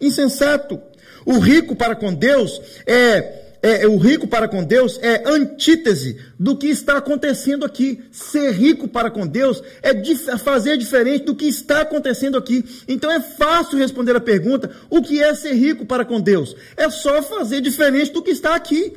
Insensato. 0.00 0.80
O 1.26 1.38
rico 1.38 1.76
para 1.76 1.94
com 1.94 2.12
Deus 2.14 2.60
é 2.86 3.47
é, 3.62 3.86
o 3.86 3.96
rico 3.96 4.26
para 4.26 4.48
com 4.48 4.62
Deus 4.62 4.98
é 5.02 5.22
antítese 5.28 6.18
do 6.38 6.56
que 6.56 6.68
está 6.68 6.98
acontecendo 6.98 7.64
aqui. 7.64 8.00
Ser 8.10 8.52
rico 8.52 8.86
para 8.86 9.10
com 9.10 9.26
Deus 9.26 9.62
é 9.82 9.92
dif 9.92 10.26
fazer 10.38 10.76
diferente 10.76 11.24
do 11.24 11.34
que 11.34 11.46
está 11.46 11.80
acontecendo 11.80 12.38
aqui. 12.38 12.64
Então 12.86 13.10
é 13.10 13.20
fácil 13.20 13.78
responder 13.78 14.14
a 14.16 14.20
pergunta: 14.20 14.70
o 14.88 15.02
que 15.02 15.22
é 15.22 15.34
ser 15.34 15.54
rico 15.54 15.84
para 15.84 16.04
com 16.04 16.20
Deus? 16.20 16.54
É 16.76 16.88
só 16.88 17.22
fazer 17.22 17.60
diferente 17.60 18.12
do 18.12 18.22
que 18.22 18.30
está 18.30 18.54
aqui. 18.54 18.94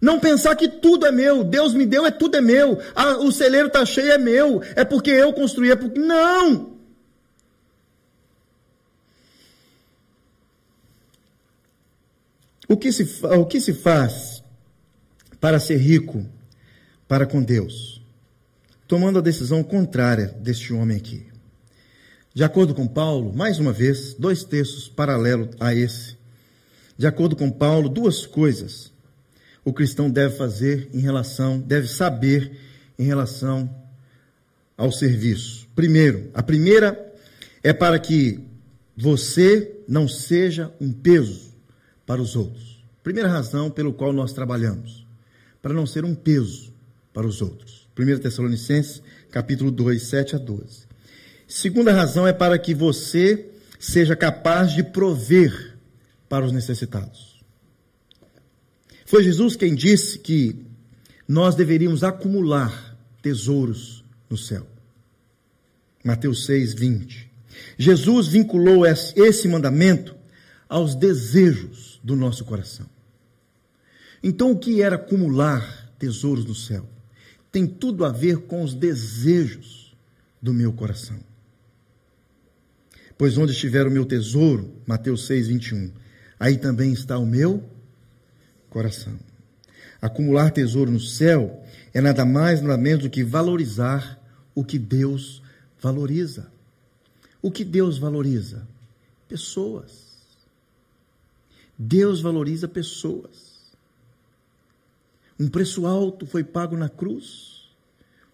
Não 0.00 0.18
pensar 0.18 0.56
que 0.56 0.66
tudo 0.66 1.04
é 1.04 1.12
meu, 1.12 1.44
Deus 1.44 1.74
me 1.74 1.84
deu, 1.84 2.06
é 2.06 2.10
tudo 2.10 2.34
é 2.34 2.40
meu, 2.40 2.78
ah, 2.94 3.18
o 3.18 3.30
celeiro 3.30 3.66
está 3.66 3.84
cheio, 3.84 4.10
é 4.10 4.16
meu, 4.16 4.62
é 4.74 4.82
porque 4.82 5.10
eu 5.10 5.32
construí, 5.32 5.70
é 5.70 5.76
porque. 5.76 6.00
Não! 6.00 6.79
O 12.70 12.76
que 12.76 12.92
se, 12.92 13.26
o 13.26 13.44
que 13.46 13.60
se 13.60 13.74
faz 13.74 14.44
para 15.40 15.58
ser 15.58 15.78
rico 15.78 16.24
para 17.08 17.26
com 17.26 17.42
Deus? 17.42 18.00
Tomando 18.86 19.18
a 19.18 19.22
decisão 19.22 19.60
contrária 19.64 20.28
deste 20.40 20.72
homem 20.72 20.96
aqui. 20.96 21.26
De 22.32 22.44
acordo 22.44 22.72
com 22.72 22.86
Paulo, 22.86 23.34
mais 23.34 23.58
uma 23.58 23.72
vez, 23.72 24.14
dois 24.14 24.44
textos 24.44 24.88
paralelos 24.88 25.48
a 25.58 25.74
esse. 25.74 26.16
De 26.96 27.08
acordo 27.08 27.34
com 27.34 27.50
Paulo, 27.50 27.88
duas 27.88 28.24
coisas 28.24 28.92
o 29.64 29.72
cristão 29.72 30.08
deve 30.08 30.36
fazer 30.36 30.88
em 30.94 31.00
relação, 31.00 31.58
deve 31.58 31.88
saber 31.88 32.56
em 32.96 33.04
relação 33.04 33.68
ao 34.76 34.92
serviço. 34.92 35.66
Primeiro, 35.74 36.30
a 36.32 36.40
primeira 36.40 37.14
é 37.64 37.72
para 37.72 37.98
que 37.98 38.38
você 38.96 39.76
não 39.88 40.06
seja 40.06 40.72
um 40.80 40.92
peso 40.92 41.49
para 42.10 42.20
os 42.20 42.34
outros. 42.34 42.82
Primeira 43.04 43.28
razão 43.28 43.70
pelo 43.70 43.92
qual 43.92 44.12
nós 44.12 44.32
trabalhamos, 44.32 45.06
para 45.62 45.72
não 45.72 45.86
ser 45.86 46.04
um 46.04 46.12
peso 46.12 46.72
para 47.14 47.24
os 47.24 47.40
outros. 47.40 47.88
1 47.96 48.18
Tessalonicenses, 48.18 49.00
capítulo 49.30 49.70
2, 49.70 50.02
7 50.02 50.34
a 50.34 50.38
12. 50.40 50.88
Segunda 51.46 51.92
razão 51.92 52.26
é 52.26 52.32
para 52.32 52.58
que 52.58 52.74
você 52.74 53.48
seja 53.78 54.16
capaz 54.16 54.72
de 54.72 54.82
prover 54.82 55.78
para 56.28 56.44
os 56.44 56.50
necessitados. 56.50 57.40
Foi 59.06 59.22
Jesus 59.22 59.54
quem 59.54 59.72
disse 59.72 60.18
que 60.18 60.66
nós 61.28 61.54
deveríamos 61.54 62.02
acumular 62.02 62.98
tesouros 63.22 64.04
no 64.28 64.36
céu. 64.36 64.66
Mateus 66.02 66.44
6, 66.44 66.74
20. 66.74 67.30
Jesus 67.78 68.26
vinculou 68.26 68.84
esse 68.84 69.46
mandamento 69.46 70.18
aos 70.70 70.94
desejos 70.94 71.98
do 72.02 72.14
nosso 72.14 72.44
coração. 72.44 72.86
Então, 74.22 74.52
o 74.52 74.58
que 74.58 74.80
era 74.80 74.94
acumular 74.94 75.92
tesouros 75.98 76.44
no 76.44 76.54
céu? 76.54 76.88
Tem 77.50 77.66
tudo 77.66 78.04
a 78.04 78.10
ver 78.10 78.42
com 78.42 78.62
os 78.62 78.72
desejos 78.72 79.96
do 80.40 80.54
meu 80.54 80.72
coração. 80.72 81.18
Pois 83.18 83.36
onde 83.36 83.50
estiver 83.50 83.84
o 83.84 83.90
meu 83.90 84.06
tesouro, 84.06 84.72
Mateus 84.86 85.26
6, 85.26 85.48
21, 85.48 85.90
aí 86.38 86.56
também 86.56 86.92
está 86.92 87.18
o 87.18 87.26
meu 87.26 87.68
coração. 88.70 89.18
Acumular 90.00 90.52
tesouro 90.52 90.90
no 90.90 91.00
céu 91.00 91.64
é 91.92 92.00
nada 92.00 92.24
mais, 92.24 92.62
nada 92.62 92.78
menos 92.78 93.02
do 93.02 93.10
que 93.10 93.24
valorizar 93.24 94.18
o 94.54 94.64
que 94.64 94.78
Deus 94.78 95.42
valoriza. 95.80 96.46
O 97.42 97.50
que 97.50 97.64
Deus 97.64 97.98
valoriza? 97.98 98.66
Pessoas. 99.28 100.09
Deus 101.82 102.20
valoriza 102.20 102.68
pessoas. 102.68 103.72
Um 105.38 105.48
preço 105.48 105.86
alto 105.86 106.26
foi 106.26 106.44
pago 106.44 106.76
na 106.76 106.90
cruz 106.90 107.70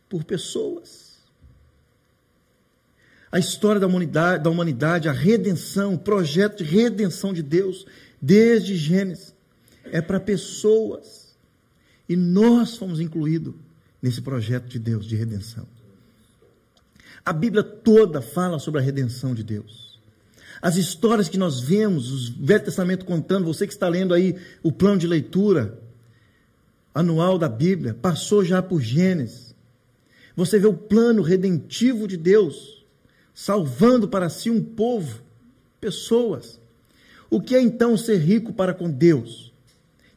por 0.09 0.25
pessoas. 0.25 1.21
A 3.31 3.39
história 3.39 3.81
da 3.81 3.87
humanidade, 3.87 4.43
da 4.43 4.51
humanidade, 4.51 5.09
a 5.09 5.13
redenção, 5.13 5.95
o 5.95 5.99
projeto 5.99 6.59
de 6.59 6.65
redenção 6.65 7.33
de 7.33 7.41
Deus, 7.41 7.87
desde 8.21 8.75
Gênesis, 8.75 9.33
é 9.85 10.01
para 10.01 10.19
pessoas. 10.19 11.37
E 12.09 12.17
nós 12.17 12.77
fomos 12.77 12.99
incluídos 12.99 13.55
nesse 14.03 14.21
projeto 14.21 14.67
de 14.67 14.81
Deus 14.81 15.07
de 15.07 15.15
redenção. 15.15 15.69
A 17.25 17.33
Bíblia 17.33 17.63
toda 17.63 18.21
fala 18.21 18.59
sobre 18.59 18.81
a 18.81 18.85
redenção 18.85 19.37
de 19.37 19.45
Deus. 19.45 19.86
As 20.61 20.77
histórias 20.77 21.29
que 21.29 21.39
nós 21.39 21.61
vemos, 21.61 22.31
o 22.31 22.45
Velho 22.45 22.65
Testamento 22.65 23.05
contando, 23.05 23.45
você 23.45 23.67
que 23.67 23.73
está 23.73 23.89
lendo 23.89 24.15
aí 24.15 24.37
o 24.63 24.73
plano 24.73 24.99
de 24.99 25.07
leitura 25.07 25.79
anual 26.95 27.39
da 27.39 27.49
Bíblia, 27.49 27.95
passou 27.95 28.45
já 28.45 28.63
por 28.63 28.81
Gênesis. 28.81 29.55
Você 30.35 30.59
vê 30.59 30.67
o 30.67 30.75
plano 30.75 31.23
redentivo 31.23 32.07
de 32.07 32.17
Deus, 32.17 32.85
salvando 33.35 34.09
para 34.09 34.29
si 34.29 34.51
um 34.51 34.63
povo, 34.63 35.21
pessoas. 35.81 36.59
O 37.31 37.41
que 37.41 37.55
é 37.55 37.61
então 37.61 37.97
ser 37.97 38.19
rico 38.19 38.53
para 38.53 38.73
com 38.73 38.91
Deus? 38.91 39.53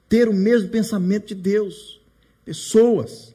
Ter 0.08 0.28
o 0.28 0.34
mesmo 0.34 0.70
pensamento 0.70 1.28
de 1.28 1.36
Deus, 1.36 2.02
pessoas. 2.46 3.34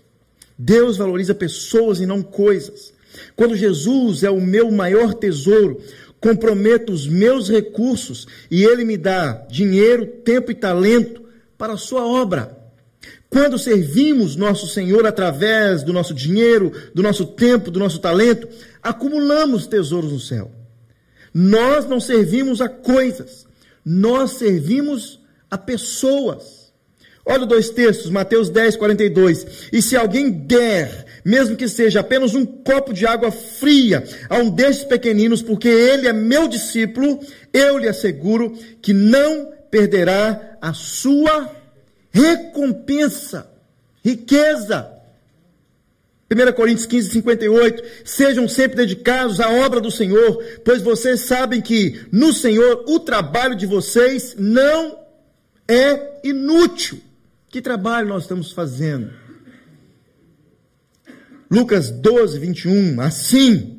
Deus 0.59 0.97
valoriza 0.97 1.35
pessoas 1.35 2.01
e 2.01 2.07
não 2.07 2.23
coisas. 2.23 2.93
Quando 3.37 3.57
Jesus 3.57 4.23
é 4.23 4.31
o 4.31 4.41
meu 4.41 4.71
maior 4.71 5.15
tesouro, 5.15 5.81
comprometo 6.25 6.91
os 6.91 7.07
meus 7.07 7.51
recursos 7.51 8.27
e 8.51 8.65
Ele 8.65 8.83
me 8.83 8.97
dá 8.97 9.45
dinheiro, 9.51 10.07
tempo 10.07 10.51
e 10.51 10.55
talento 10.55 11.23
para 11.59 11.75
a 11.75 11.77
sua 11.77 12.07
obra. 12.07 12.57
Quando 13.29 13.59
servimos 13.59 14.35
nosso 14.35 14.67
Senhor 14.67 15.07
através 15.07 15.83
do 15.83 15.93
nosso 15.93 16.15
dinheiro, 16.15 16.73
do 16.95 17.03
nosso 17.03 17.27
tempo, 17.27 17.71
do 17.71 17.79
nosso 17.79 17.99
talento, 17.99 18.49
acumulamos 18.83 19.67
tesouros 19.67 20.13
no 20.13 20.19
céu. 20.19 20.51
Nós 21.35 21.85
não 21.85 22.01
servimos 22.01 22.63
a 22.63 22.71
coisas, 22.71 23.47
nós 23.85 24.31
servimos 24.31 25.21
a 25.51 25.59
pessoas. 25.59 26.73
Olha 27.27 27.45
dois 27.45 27.69
textos, 27.69 28.11
Mateus 28.11 28.49
10, 28.49 28.77
42. 28.77 29.69
E 29.71 29.83
se 29.83 29.95
alguém 29.95 30.31
der, 30.31 31.04
mesmo 31.25 31.57
que 31.57 31.69
seja 31.69 32.01
apenas 32.01 32.35
um 32.35 32.45
copo 32.45 32.93
de 32.93 33.07
água 33.07 33.31
fria 33.31 34.05
a 34.29 34.39
um 34.39 34.51
destes 34.51 34.85
pequeninos, 34.85 35.41
porque 35.43 35.69
ele 35.69 36.07
é 36.07 36.13
meu 36.13 36.47
discípulo, 36.47 37.19
eu 37.53 37.79
lhe 37.79 37.89
asseguro 37.89 38.57
que 38.83 38.93
não 38.93 39.53
perderá 39.71 40.59
a 40.61 40.73
sua 40.73 41.51
recompensa, 42.13 43.51
riqueza. 44.05 44.91
1 46.31 46.53
Coríntios 46.53 46.87
15, 46.87 47.11
58. 47.11 47.83
Sejam 48.05 48.49
sempre 48.49 48.77
dedicados 48.77 49.41
à 49.41 49.51
obra 49.51 49.81
do 49.81 49.91
Senhor, 49.91 50.43
pois 50.65 50.83
vocês 50.83 51.21
sabem 51.21 51.61
que 51.61 52.07
no 52.13 52.33
Senhor 52.33 52.85
o 52.87 53.01
trabalho 53.01 53.55
de 53.55 53.67
vocês 53.67 54.35
não 54.39 54.99
é 55.69 56.21
inútil. 56.23 57.01
Que 57.49 57.61
trabalho 57.61 58.09
nós 58.09 58.25
estamos 58.25 58.53
fazendo? 58.53 59.24
Lucas 61.51 61.91
12, 61.91 62.39
21. 62.39 63.01
Assim 63.01 63.75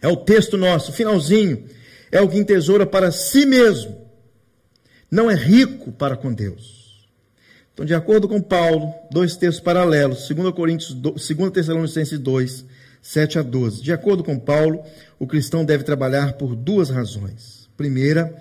é 0.00 0.08
o 0.08 0.16
texto 0.16 0.56
nosso, 0.56 0.92
finalzinho. 0.92 1.64
É 2.10 2.18
alguém 2.18 2.44
tesoura 2.44 2.86
para 2.86 3.10
si 3.10 3.44
mesmo, 3.44 4.06
não 5.10 5.30
é 5.30 5.34
rico 5.34 5.90
para 5.92 6.16
com 6.16 6.32
Deus. 6.32 7.06
Então, 7.72 7.84
de 7.84 7.94
acordo 7.94 8.26
com 8.26 8.40
Paulo, 8.40 8.94
dois 9.10 9.36
textos 9.36 9.62
paralelos, 9.62 10.26
2 10.28 10.54
Coríntios, 10.54 10.94
2 10.94 11.50
Tessalonicenses 11.52 12.18
2, 12.18 12.64
7 13.02 13.38
a 13.38 13.42
12. 13.42 13.82
De 13.82 13.92
acordo 13.92 14.24
com 14.24 14.38
Paulo, 14.38 14.82
o 15.18 15.26
cristão 15.26 15.64
deve 15.64 15.84
trabalhar 15.84 16.34
por 16.34 16.56
duas 16.56 16.88
razões. 16.88 17.68
Primeira, 17.76 18.34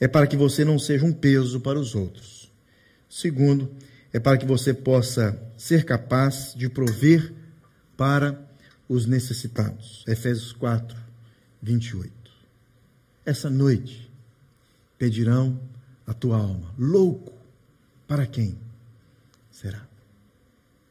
é 0.00 0.08
para 0.08 0.26
que 0.26 0.36
você 0.36 0.64
não 0.64 0.78
seja 0.78 1.04
um 1.04 1.12
peso 1.12 1.60
para 1.60 1.78
os 1.78 1.94
outros. 1.94 2.50
Segundo, 3.08 3.70
é 4.12 4.18
para 4.18 4.36
que 4.36 4.44
você 4.44 4.74
possa 4.74 5.40
ser 5.56 5.84
capaz 5.84 6.52
de 6.56 6.68
prover 6.68 7.32
para 8.02 8.36
os 8.88 9.06
necessitados. 9.06 10.04
Efésios 10.08 10.50
4, 10.50 10.98
28. 11.62 12.12
Essa 13.24 13.48
noite 13.48 14.10
pedirão 14.98 15.60
a 16.04 16.12
tua 16.12 16.36
alma. 16.36 16.74
Louco, 16.76 17.32
para 18.08 18.26
quem? 18.26 18.58
será. 19.52 19.86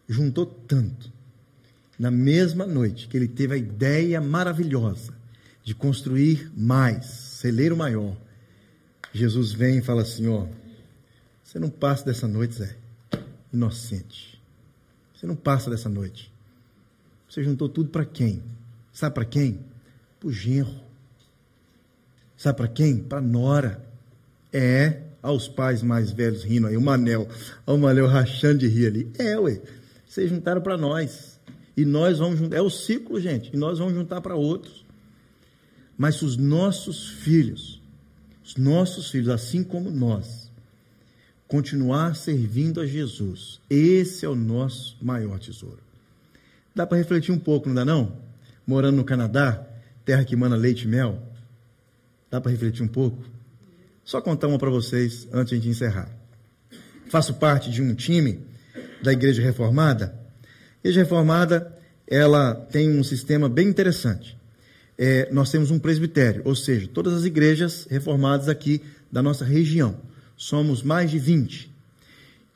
Juntou 0.07 0.45
tanto. 0.45 1.11
Na 1.99 2.09
mesma 2.09 2.65
noite 2.65 3.09
que 3.09 3.17
ele 3.17 3.27
teve 3.27 3.55
a 3.55 3.57
ideia 3.57 4.21
maravilhosa 4.21 5.13
de 5.65 5.75
construir 5.75 6.49
mais, 6.55 7.07
celeiro 7.07 7.75
maior, 7.75 8.15
Jesus 9.11 9.51
vem 9.51 9.79
e 9.79 9.81
fala 9.81 10.03
assim: 10.03 10.29
ó, 10.29 10.47
você 11.43 11.59
não 11.59 11.69
passa 11.69 12.05
dessa 12.05 12.25
noite, 12.25 12.55
Zé, 12.55 12.77
inocente. 13.51 14.41
Você 15.13 15.27
não 15.27 15.35
passa 15.35 15.69
dessa 15.69 15.89
noite. 15.89 16.30
Você 17.31 17.41
juntou 17.45 17.69
tudo 17.69 17.89
para 17.89 18.03
quem? 18.03 18.43
Sabe 18.91 19.15
para 19.15 19.23
quem? 19.23 19.61
Para 20.19 20.27
o 20.27 20.33
genro. 20.33 20.81
Sabe 22.35 22.57
para 22.57 22.67
quem? 22.67 22.97
Para 22.97 23.21
nora. 23.21 23.81
É, 24.51 25.03
aos 25.23 25.47
pais 25.47 25.81
mais 25.81 26.11
velhos 26.11 26.43
rindo 26.43 26.67
aí, 26.67 26.75
o 26.75 26.81
Manel, 26.81 27.29
o 27.65 27.77
Manel 27.77 28.05
rachando 28.05 28.57
de 28.57 28.67
rir 28.67 28.87
ali. 28.87 29.11
É, 29.17 29.39
ué, 29.39 29.61
vocês 30.05 30.29
juntaram 30.29 30.59
para 30.59 30.75
nós. 30.75 31.39
E 31.77 31.85
nós 31.85 32.19
vamos 32.19 32.37
juntar, 32.37 32.57
é 32.57 32.61
o 32.61 32.69
ciclo, 32.69 33.17
gente, 33.21 33.49
e 33.53 33.57
nós 33.57 33.79
vamos 33.79 33.93
juntar 33.93 34.19
para 34.19 34.35
outros. 34.35 34.85
Mas 35.97 36.21
os 36.21 36.35
nossos 36.35 37.07
filhos, 37.07 37.81
os 38.43 38.57
nossos 38.57 39.09
filhos, 39.09 39.29
assim 39.29 39.63
como 39.63 39.89
nós, 39.89 40.51
continuar 41.47 42.13
servindo 42.13 42.81
a 42.81 42.85
Jesus, 42.85 43.61
esse 43.69 44.25
é 44.25 44.29
o 44.29 44.35
nosso 44.35 44.97
maior 45.01 45.39
tesouro. 45.39 45.90
Dá 46.73 46.85
para 46.87 46.97
refletir 46.97 47.31
um 47.31 47.39
pouco, 47.39 47.67
não 47.67 47.75
dá 47.75 47.85
não? 47.85 48.17
Morando 48.65 48.97
no 48.97 49.03
Canadá, 49.03 49.65
terra 50.05 50.23
que 50.23 50.35
mana 50.35 50.55
leite 50.55 50.83
e 50.83 50.87
mel, 50.87 51.21
dá 52.29 52.39
para 52.39 52.51
refletir 52.51 52.83
um 52.83 52.87
pouco? 52.87 53.23
Só 54.03 54.21
contar 54.21 54.47
uma 54.47 54.57
para 54.57 54.69
vocês 54.69 55.27
antes 55.31 55.61
de 55.61 55.69
encerrar. 55.69 56.09
Faço 57.09 57.33
parte 57.35 57.69
de 57.69 57.81
um 57.81 57.93
time 57.93 58.39
da 59.03 59.11
Igreja 59.11 59.41
Reformada. 59.41 60.17
A 60.43 60.79
Igreja 60.79 61.01
Reformada 61.01 61.77
ela 62.11 62.53
tem 62.53 62.91
um 62.91 63.03
sistema 63.05 63.47
bem 63.47 63.69
interessante. 63.69 64.37
É, 64.97 65.29
nós 65.31 65.49
temos 65.49 65.71
um 65.71 65.79
presbitério, 65.79 66.41
ou 66.43 66.53
seja, 66.53 66.89
todas 66.93 67.13
as 67.13 67.23
igrejas 67.23 67.87
reformadas 67.89 68.49
aqui 68.49 68.81
da 69.09 69.21
nossa 69.21 69.45
região. 69.45 69.97
Somos 70.35 70.83
mais 70.83 71.09
de 71.09 71.17
20. 71.17 71.71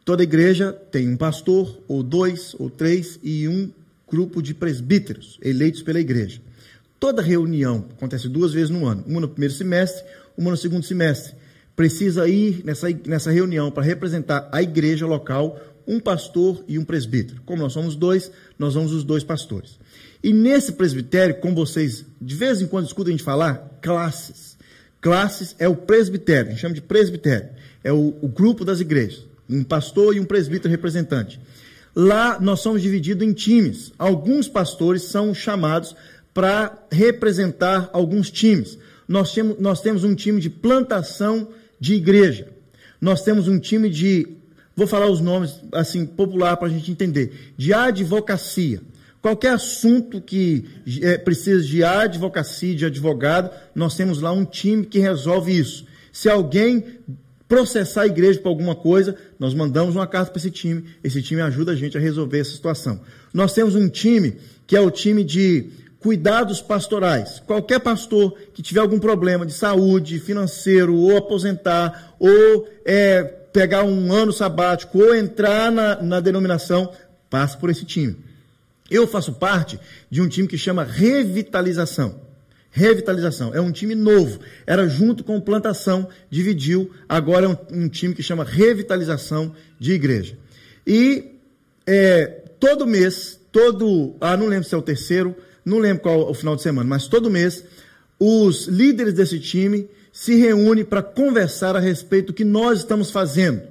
Toda 0.04 0.24
igreja 0.24 0.74
tem 0.74 1.08
um 1.08 1.16
pastor, 1.16 1.82
ou 1.88 2.04
dois, 2.04 2.54
ou 2.60 2.70
três, 2.70 3.18
e 3.24 3.48
um 3.48 3.72
grupo 4.08 4.42
de 4.42 4.54
presbíteros 4.54 5.40
eleitos 5.42 5.82
pela 5.82 6.00
igreja. 6.00 6.42
Toda 7.00 7.22
reunião 7.22 7.86
acontece 7.98 8.30
duas 8.30 8.54
vezes 8.54 8.70
no 8.70 8.86
ano, 8.86 9.04
uma 9.08 9.22
no 9.22 9.28
primeiro 9.28 9.54
semestre, 9.54 10.04
uma 10.38 10.52
no 10.52 10.58
segundo 10.58 10.86
semestre. 10.86 11.36
Precisa 11.76 12.28
ir 12.28 12.64
nessa, 12.64 12.88
nessa 13.06 13.32
reunião 13.32 13.70
para 13.70 13.84
representar 13.84 14.48
a 14.52 14.62
igreja 14.62 15.06
local 15.06 15.60
um 15.88 16.00
pastor 16.00 16.64
e 16.68 16.80
um 16.80 16.86
presbítero. 16.86 17.42
Como 17.46 17.62
nós 17.62 17.74
somos 17.74 17.96
dois, 17.96 18.32
nós 18.58 18.74
somos 18.74 18.92
os 18.92 19.04
dois 19.04 19.24
pastores. 19.24 19.78
E 20.24 20.34
nesse 20.34 20.72
presbitério, 20.72 21.36
como 21.36 21.56
vocês 21.56 22.06
de 22.20 22.36
vez 22.36 22.62
em 22.62 22.68
quando 22.68 22.88
escutam 22.88 23.10
a 23.10 23.12
gente 23.12 23.24
falar, 23.24 23.78
classes. 23.82 24.58
Classes 25.00 25.56
é 25.60 25.68
o 25.68 25.76
presbitério, 25.76 26.48
a 26.48 26.52
gente 26.52 26.62
chama 26.62 26.74
de 26.74 26.82
presbitério. 26.82 27.50
É 27.84 27.94
o, 27.94 28.16
o 28.22 28.28
grupo 28.28 28.66
das 28.66 28.80
igrejas. 28.80 29.28
Um 29.48 29.64
pastor 29.64 30.16
e 30.16 30.20
um 30.20 30.26
presbítero 30.26 30.72
representante. 30.72 31.40
Lá 31.96 32.40
nós 32.40 32.60
somos 32.60 32.82
divididos 32.82 33.26
em 33.26 33.34
times. 33.34 33.94
Alguns 33.98 34.48
pastores 34.48 35.04
são 35.04 35.34
chamados 35.34 35.96
para 36.34 36.86
representar 36.92 37.90
alguns 37.94 38.30
times 38.30 38.78
nós 39.08 39.34
temos, 39.34 39.60
nós 39.60 39.82
temos 39.82 40.04
um 40.04 40.16
time 40.16 40.42
de 40.42 40.50
plantação 40.50 41.50
de 41.80 41.96
igreja. 41.96 42.48
Nós 43.00 43.22
temos 43.22 43.48
um 43.48 43.60
time 43.60 43.90
de, 43.90 44.28
vou 44.76 44.88
falar 44.88 45.08
os 45.10 45.22
nomes 45.22 45.60
assim, 45.72 46.06
popular 46.06 46.58
para 46.58 46.68
a 46.68 46.72
gente 46.72 46.92
entender, 46.92 47.54
de 47.58 47.74
advocacia. 47.74 48.82
Qualquer 49.22 49.54
assunto 49.54 50.22
que 50.22 50.66
é, 51.02 51.18
precisa 51.18 51.64
de 51.64 51.84
advocacia, 51.84 52.76
de 52.76 52.86
advogado, 52.86 53.50
nós 53.74 53.96
temos 53.96 54.22
lá 54.22 54.32
um 54.32 54.46
time 54.46 54.86
que 54.86 55.00
resolve 55.00 55.58
isso. 55.58 55.86
Se 56.12 56.30
alguém 56.30 56.84
processar 57.48 58.04
a 58.04 58.08
igreja 58.08 58.40
por 58.40 58.50
alguma 58.50 58.76
coisa, 58.76 59.16
nós 59.40 59.54
mandamos 59.54 59.96
uma 59.96 60.08
carta 60.08 60.32
para 60.32 60.40
esse 60.40 60.52
time, 60.52 60.84
esse 61.04 61.22
time 61.22 61.42
ajuda 61.42 61.74
a 61.74 61.76
gente 61.76 61.98
a 61.98 62.02
resolver 62.02 62.40
essa 62.40 62.52
situação. 62.52 63.00
Nós 63.34 63.54
temos 63.54 63.76
um 63.76 63.88
time 63.88 64.38
que 64.66 64.76
é 64.76 64.82
o 64.82 64.90
time 64.90 65.24
de 65.24 65.70
cuidados 66.00 66.62
pastorais. 66.62 67.42
Qualquer 67.46 67.80
pastor 67.80 68.38
que 68.54 68.62
tiver 68.62 68.80
algum 68.80 69.00
problema 69.00 69.46
de 69.46 69.54
saúde, 69.54 70.20
financeiro, 70.20 70.96
ou 70.96 71.18
aposentar, 71.18 72.16
ou 72.20 72.68
é, 72.84 73.24
pegar 73.24 73.84
um 73.84 74.12
ano 74.12 74.32
sabático, 74.32 75.00
ou 75.00 75.16
entrar 75.16 75.72
na, 75.72 76.02
na 76.02 76.20
denominação, 76.20 76.92
passe 77.30 77.58
por 77.58 77.70
esse 77.70 77.86
time. 77.86 78.16
Eu 78.90 79.08
faço 79.08 79.34
parte 79.34 79.80
de 80.10 80.22
um 80.22 80.28
time 80.28 80.48
que 80.48 80.58
chama 80.58 80.84
Revitalização. 80.84 82.25
Revitalização. 82.76 83.54
É 83.54 83.62
um 83.62 83.72
time 83.72 83.96
novo. 83.96 84.38
Era 84.68 84.86
junto 84.90 85.24
com 85.24 85.40
plantação, 85.40 86.10
dividiu. 86.30 86.92
Agora 87.08 87.46
é 87.46 87.48
um, 87.48 87.84
um 87.86 87.88
time 87.88 88.14
que 88.14 88.22
chama 88.22 88.44
Revitalização 88.44 89.56
de 89.80 89.94
Igreja. 89.94 90.38
E 90.86 91.40
é, 91.88 92.26
todo 92.60 92.86
mês, 92.86 93.40
todo, 93.50 94.18
ah, 94.20 94.36
não 94.36 94.48
lembro 94.48 94.68
se 94.68 94.76
é 94.76 94.78
o 94.78 94.82
terceiro, 94.82 95.34
não 95.64 95.80
lembro 95.80 96.04
qual 96.04 96.30
o 96.30 96.34
final 96.34 96.54
de 96.54 96.64
semana, 96.64 96.90
mas 96.90 97.08
todo 97.08 97.32
mês, 97.32 97.64
os 98.20 98.68
líderes 98.68 99.14
desse 99.14 99.40
time 99.40 99.90
se 100.12 100.36
reúnem 100.36 100.84
para 100.84 101.02
conversar 101.02 101.78
a 101.78 101.80
respeito 101.80 102.28
do 102.28 102.34
que 102.34 102.44
nós 102.44 102.80
estamos 102.80 103.10
fazendo. 103.10 103.62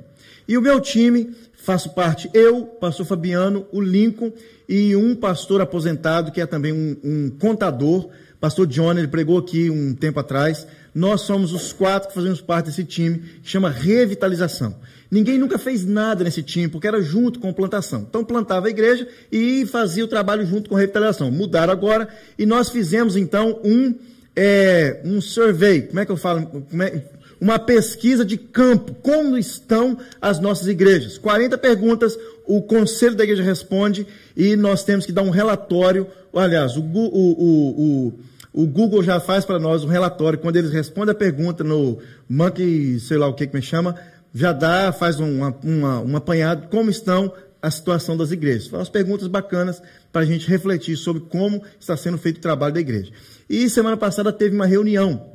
E 0.48 0.57
o 0.57 0.62
meu 0.62 0.80
time, 0.80 1.36
faço 1.52 1.90
parte 1.90 2.30
eu, 2.32 2.64
pastor 2.64 3.05
Fabiano, 3.05 3.66
o 3.70 3.82
Lincoln 3.82 4.32
e 4.66 4.96
um 4.96 5.14
pastor 5.14 5.61
aposentado, 5.61 6.32
que 6.32 6.40
é 6.40 6.46
também 6.46 6.72
um, 6.72 6.96
um 7.05 7.30
contador, 7.38 8.09
pastor 8.45 8.66
John, 8.66 8.92
ele 8.92 9.09
pregou 9.09 9.38
aqui 9.38 9.70
um 9.70 9.95
tempo 9.95 10.20
atrás. 10.20 10.66
Nós 10.95 11.22
somos 11.22 11.55
os 11.55 11.72
quatro 11.72 12.11
que 12.11 12.14
fazemos 12.14 12.42
parte 12.42 12.66
desse 12.66 12.84
time, 12.84 13.20
que 13.42 13.49
chama 13.49 13.70
Revitalização. 13.70 14.76
Ninguém 15.11 15.38
nunca 15.38 15.57
fez 15.57 15.82
nada 15.86 16.22
nesse 16.22 16.42
time, 16.42 16.68
porque 16.68 16.86
era 16.86 17.01
junto 17.01 17.40
com 17.40 17.51
plantação. 17.55 18.05
Então 18.07 18.22
plantava 18.22 18.66
a 18.66 18.70
igreja 18.70 19.09
e 19.32 19.64
fazia 19.64 20.05
o 20.05 20.09
trabalho 20.09 20.45
junto 20.45 20.68
com 20.68 20.76
a 20.76 20.78
revitalização. 20.78 21.30
Mudaram 21.30 21.72
agora 21.72 22.07
e 22.38 22.45
nós 22.45 22.68
fizemos 22.68 23.16
então 23.16 23.59
um, 23.64 23.95
é, 24.36 25.01
um 25.07 25.22
survey, 25.22 25.80
como 25.80 26.01
é 26.01 26.05
que 26.05 26.12
eu 26.12 26.16
falo? 26.18 26.66
É, 26.82 27.01
uma 27.40 27.59
pesquisa 27.59 28.26
de 28.26 28.36
campo, 28.36 28.95
como 29.03 29.38
estão 29.38 29.97
as 30.20 30.38
nossas 30.38 30.68
igrejas. 30.68 31.16
40 31.16 31.57
perguntas, 31.57 32.18
o 32.47 32.61
conselho 32.61 33.14
da 33.14 33.24
igreja 33.24 33.42
responde 33.42 34.07
e 34.36 34.55
nós 34.55 34.84
temos 34.84 35.07
que 35.07 35.12
dar 35.12 35.22
um 35.22 35.30
relatório. 35.30 36.07
Aliás, 36.34 36.76
o, 36.76 36.82
o, 36.82 37.05
o, 37.05 38.09
o 38.09 38.18
Google 38.66 39.02
já 39.02 39.18
faz 39.18 39.44
para 39.44 39.59
nós 39.59 39.82
um 39.82 39.88
relatório, 39.88 40.38
quando 40.38 40.55
eles 40.57 40.70
respondem 40.70 41.11
a 41.11 41.18
pergunta 41.18 41.64
no 41.64 41.98
Monkey, 42.28 43.00
sei 43.00 43.18
lá 43.18 43.26
o 43.26 43.34
que 43.34 43.48
que 43.48 43.57
me 43.57 43.61
chama, 43.61 43.96
já 44.32 44.52
dá, 44.52 44.92
faz 44.92 45.18
um, 45.18 45.40
uma, 45.64 46.00
um 46.00 46.16
apanhado 46.16 46.68
como 46.68 46.88
estão 46.88 47.32
a 47.61 47.70
situação 47.70 48.16
das 48.16 48.30
igrejas. 48.30 48.68
Faz 48.68 48.88
perguntas 48.88 49.26
bacanas 49.26 49.82
para 50.12 50.22
a 50.22 50.24
gente 50.24 50.48
refletir 50.48 50.96
sobre 50.96 51.22
como 51.22 51.62
está 51.80 51.96
sendo 51.96 52.18
feito 52.18 52.36
o 52.36 52.40
trabalho 52.40 52.74
da 52.74 52.80
igreja. 52.80 53.11
E 53.48 53.68
semana 53.68 53.96
passada 53.96 54.32
teve 54.32 54.55
uma 54.55 54.66
reunião. 54.66 55.32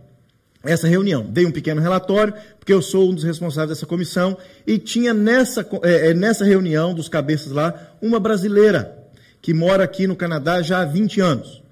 Essa 0.63 0.88
reunião, 0.88 1.26
dei 1.26 1.45
um 1.45 1.51
pequeno 1.51 1.82
relatório, 1.82 2.34
porque 2.59 2.72
eu 2.72 2.82
sou 2.82 3.09
um 3.09 3.15
dos 3.15 3.24
responsáveis 3.24 3.78
dessa 3.78 3.86
comissão, 3.86 4.38
e 4.67 4.78
tinha 4.78 5.13
nessa, 5.13 5.67
é, 5.84 6.13
nessa 6.13 6.45
reunião 6.45 6.93
dos 6.93 7.09
cabeças 7.09 7.51
lá 7.51 7.95
uma 8.01 8.20
brasileira 8.20 8.97
que 9.41 9.53
mora 9.53 9.84
aqui 9.84 10.05
no 10.05 10.15
Canadá 10.15 10.61
já 10.61 10.82
há 10.82 10.86
20 10.86 11.22
anos. 11.22 11.63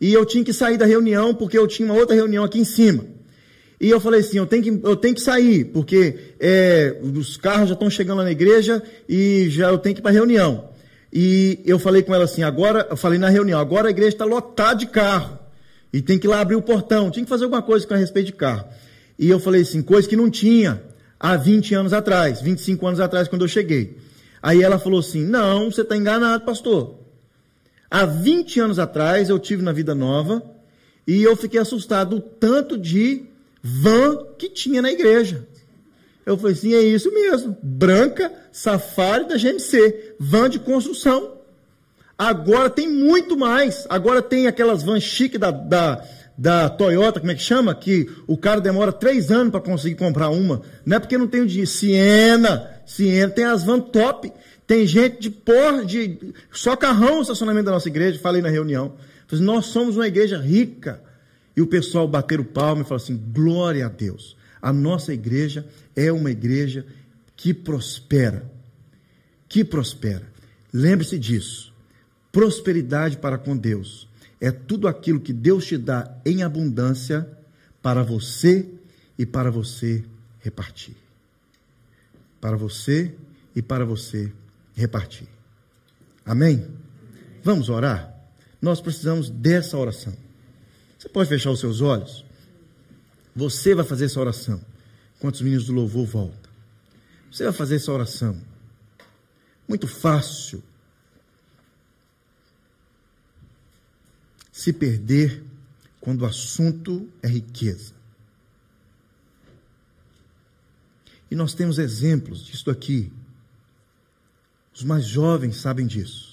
E 0.00 0.12
eu 0.12 0.24
tinha 0.24 0.44
que 0.44 0.52
sair 0.52 0.76
da 0.76 0.86
reunião 0.86 1.34
porque 1.34 1.58
eu 1.58 1.66
tinha 1.66 1.86
uma 1.90 1.98
outra 1.98 2.14
reunião 2.14 2.44
aqui 2.44 2.60
em 2.60 2.64
cima. 2.64 3.04
E 3.80 3.90
eu 3.90 4.00
falei 4.00 4.20
assim, 4.20 4.38
eu 4.38 4.46
tenho 4.46 4.62
que, 4.62 4.86
eu 4.86 4.96
tenho 4.96 5.14
que 5.14 5.20
sair, 5.20 5.66
porque 5.66 6.16
é, 6.40 6.96
os 7.02 7.36
carros 7.36 7.68
já 7.68 7.74
estão 7.74 7.88
chegando 7.88 8.22
na 8.22 8.30
igreja 8.30 8.82
e 9.08 9.48
já 9.50 9.68
eu 9.68 9.78
tenho 9.78 9.94
que 9.94 10.00
ir 10.00 10.02
para 10.02 10.10
a 10.10 10.14
reunião. 10.14 10.68
E 11.12 11.60
eu 11.64 11.78
falei 11.78 12.02
com 12.02 12.14
ela 12.14 12.24
assim, 12.24 12.42
agora, 12.42 12.86
eu 12.90 12.96
falei 12.96 13.18
na 13.18 13.28
reunião, 13.28 13.58
agora 13.58 13.86
a 13.86 13.90
igreja 13.90 14.10
está 14.10 14.24
lotada 14.24 14.80
de 14.80 14.86
carro. 14.86 15.38
E 15.92 16.02
tem 16.02 16.18
que 16.18 16.26
ir 16.26 16.30
lá 16.30 16.40
abrir 16.40 16.56
o 16.56 16.62
portão, 16.62 17.10
tinha 17.10 17.24
que 17.24 17.28
fazer 17.28 17.44
alguma 17.44 17.62
coisa 17.62 17.86
com 17.86 17.94
a 17.94 17.96
respeito 17.96 18.26
de 18.26 18.32
carro. 18.32 18.64
E 19.18 19.28
eu 19.30 19.38
falei 19.38 19.62
assim, 19.62 19.80
coisa 19.80 20.08
que 20.08 20.16
não 20.16 20.28
tinha 20.28 20.82
há 21.18 21.36
20 21.36 21.74
anos 21.74 21.92
atrás, 21.92 22.40
25 22.40 22.86
anos 22.86 23.00
atrás, 23.00 23.28
quando 23.28 23.42
eu 23.42 23.48
cheguei. 23.48 23.96
Aí 24.42 24.62
ela 24.62 24.78
falou 24.78 25.00
assim, 25.00 25.24
não, 25.24 25.70
você 25.70 25.82
está 25.82 25.96
enganado, 25.96 26.44
pastor. 26.44 26.98
Há 27.90 28.04
20 28.04 28.60
anos 28.60 28.78
atrás 28.78 29.30
eu 29.30 29.38
tive 29.38 29.62
na 29.62 29.72
Vida 29.72 29.94
Nova 29.94 30.42
e 31.06 31.22
eu 31.22 31.34
fiquei 31.36 31.58
assustado 31.58 32.16
o 32.16 32.20
tanto 32.20 32.76
de 32.76 33.24
van 33.62 34.26
que 34.36 34.48
tinha 34.48 34.82
na 34.82 34.92
igreja. 34.92 35.46
Eu 36.26 36.36
falei 36.36 36.52
assim, 36.52 36.74
é 36.74 36.82
isso 36.82 37.10
mesmo, 37.12 37.56
branca, 37.62 38.30
safari 38.52 39.26
da 39.26 39.38
GMC, 39.38 40.16
van 40.20 40.50
de 40.50 40.58
construção. 40.58 41.38
Agora 42.18 42.68
tem 42.68 42.86
muito 42.86 43.38
mais, 43.38 43.86
agora 43.88 44.20
tem 44.20 44.46
aquelas 44.46 44.82
vans 44.82 45.02
chique 45.02 45.38
da, 45.38 45.50
da, 45.50 46.04
da 46.36 46.68
Toyota, 46.68 47.20
como 47.20 47.32
é 47.32 47.34
que 47.34 47.40
chama? 47.40 47.74
Que 47.74 48.10
o 48.26 48.36
cara 48.36 48.60
demora 48.60 48.92
três 48.92 49.30
anos 49.30 49.50
para 49.50 49.60
conseguir 49.60 49.94
comprar 49.94 50.28
uma. 50.28 50.60
Não 50.84 50.98
é 50.98 51.00
porque 51.00 51.16
não 51.16 51.26
tem 51.26 51.40
o 51.40 51.46
dinheiro. 51.46 51.70
Siena, 51.70 52.68
Siena, 52.84 53.32
tem 53.32 53.44
as 53.44 53.64
vans 53.64 53.84
top. 53.90 54.30
Tem 54.68 54.86
gente 54.86 55.18
de 55.18 55.30
por, 55.30 55.86
de 55.86 56.34
só 56.52 56.76
carrão 56.76 57.16
no 57.16 57.22
estacionamento 57.22 57.64
da 57.64 57.72
nossa 57.72 57.88
igreja. 57.88 58.20
Falei 58.20 58.42
na 58.42 58.50
reunião. 58.50 58.96
Falei, 59.26 59.42
nós 59.42 59.64
somos 59.64 59.96
uma 59.96 60.06
igreja 60.06 60.38
rica. 60.38 61.02
E 61.56 61.62
o 61.62 61.66
pessoal 61.66 62.06
bater 62.06 62.38
o 62.38 62.44
palmo 62.44 62.82
e 62.82 62.84
falar 62.84 62.98
assim: 62.98 63.16
glória 63.16 63.86
a 63.86 63.88
Deus. 63.88 64.36
A 64.60 64.70
nossa 64.70 65.14
igreja 65.14 65.66
é 65.96 66.12
uma 66.12 66.30
igreja 66.30 66.84
que 67.34 67.54
prospera. 67.54 68.48
Que 69.48 69.64
prospera. 69.64 70.30
Lembre-se 70.70 71.18
disso. 71.18 71.72
Prosperidade 72.30 73.16
para 73.16 73.38
com 73.38 73.56
Deus 73.56 74.06
é 74.38 74.50
tudo 74.50 74.86
aquilo 74.86 75.18
que 75.18 75.32
Deus 75.32 75.64
te 75.64 75.78
dá 75.78 76.14
em 76.26 76.42
abundância 76.42 77.26
para 77.80 78.02
você 78.02 78.68
e 79.18 79.24
para 79.24 79.50
você 79.50 80.04
repartir. 80.40 80.94
Para 82.38 82.58
você 82.58 83.14
e 83.56 83.62
para 83.62 83.86
você 83.86 84.24
repartir. 84.24 84.47
Amém? 86.24 86.66
Vamos 87.42 87.68
orar? 87.68 88.14
Nós 88.60 88.80
precisamos 88.80 89.30
dessa 89.30 89.76
oração. 89.76 90.14
Você 90.98 91.08
pode 91.08 91.28
fechar 91.28 91.50
os 91.50 91.60
seus 91.60 91.80
olhos? 91.80 92.24
Você 93.34 93.74
vai 93.74 93.84
fazer 93.84 94.06
essa 94.06 94.20
oração. 94.20 94.60
Enquanto 95.16 95.36
os 95.36 95.42
meninos 95.42 95.66
do 95.66 95.72
louvor 95.72 96.06
voltam. 96.06 96.50
Você 97.30 97.44
vai 97.44 97.52
fazer 97.52 97.76
essa 97.76 97.92
oração. 97.92 98.40
Muito 99.66 99.86
fácil. 99.86 100.62
Se 104.50 104.72
perder 104.72 105.44
quando 106.00 106.22
o 106.22 106.26
assunto 106.26 107.08
é 107.22 107.28
riqueza. 107.28 107.92
E 111.30 111.36
nós 111.36 111.54
temos 111.54 111.78
exemplos 111.78 112.44
disso 112.44 112.70
aqui. 112.70 113.12
Os 114.78 114.84
mais 114.84 115.04
jovens 115.04 115.56
sabem 115.56 115.86
disso. 115.86 116.26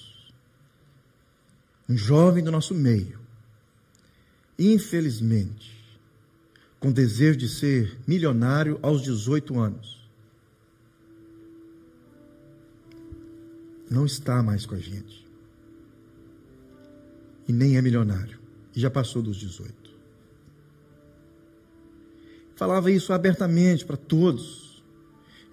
Um 1.86 1.96
jovem 1.96 2.42
do 2.42 2.50
nosso 2.50 2.74
meio 2.74 3.26
infelizmente, 4.58 5.76
com 6.80 6.90
desejo 6.90 7.38
de 7.38 7.48
ser 7.48 7.98
milionário 8.06 8.78
aos 8.82 9.02
18 9.02 9.58
anos, 9.58 9.96
não 13.90 14.04
está 14.04 14.42
mais 14.42 14.66
com 14.66 14.74
a 14.74 14.78
gente. 14.78 15.26
E 17.46 17.52
nem 17.52 17.76
é 17.76 17.82
milionário. 17.82 18.40
E 18.74 18.80
já 18.80 18.90
passou 18.90 19.22
dos 19.22 19.36
18. 19.36 19.72
Falava 22.56 22.90
isso 22.90 23.12
abertamente 23.12 23.84
para 23.84 23.96
todos. 23.96 24.65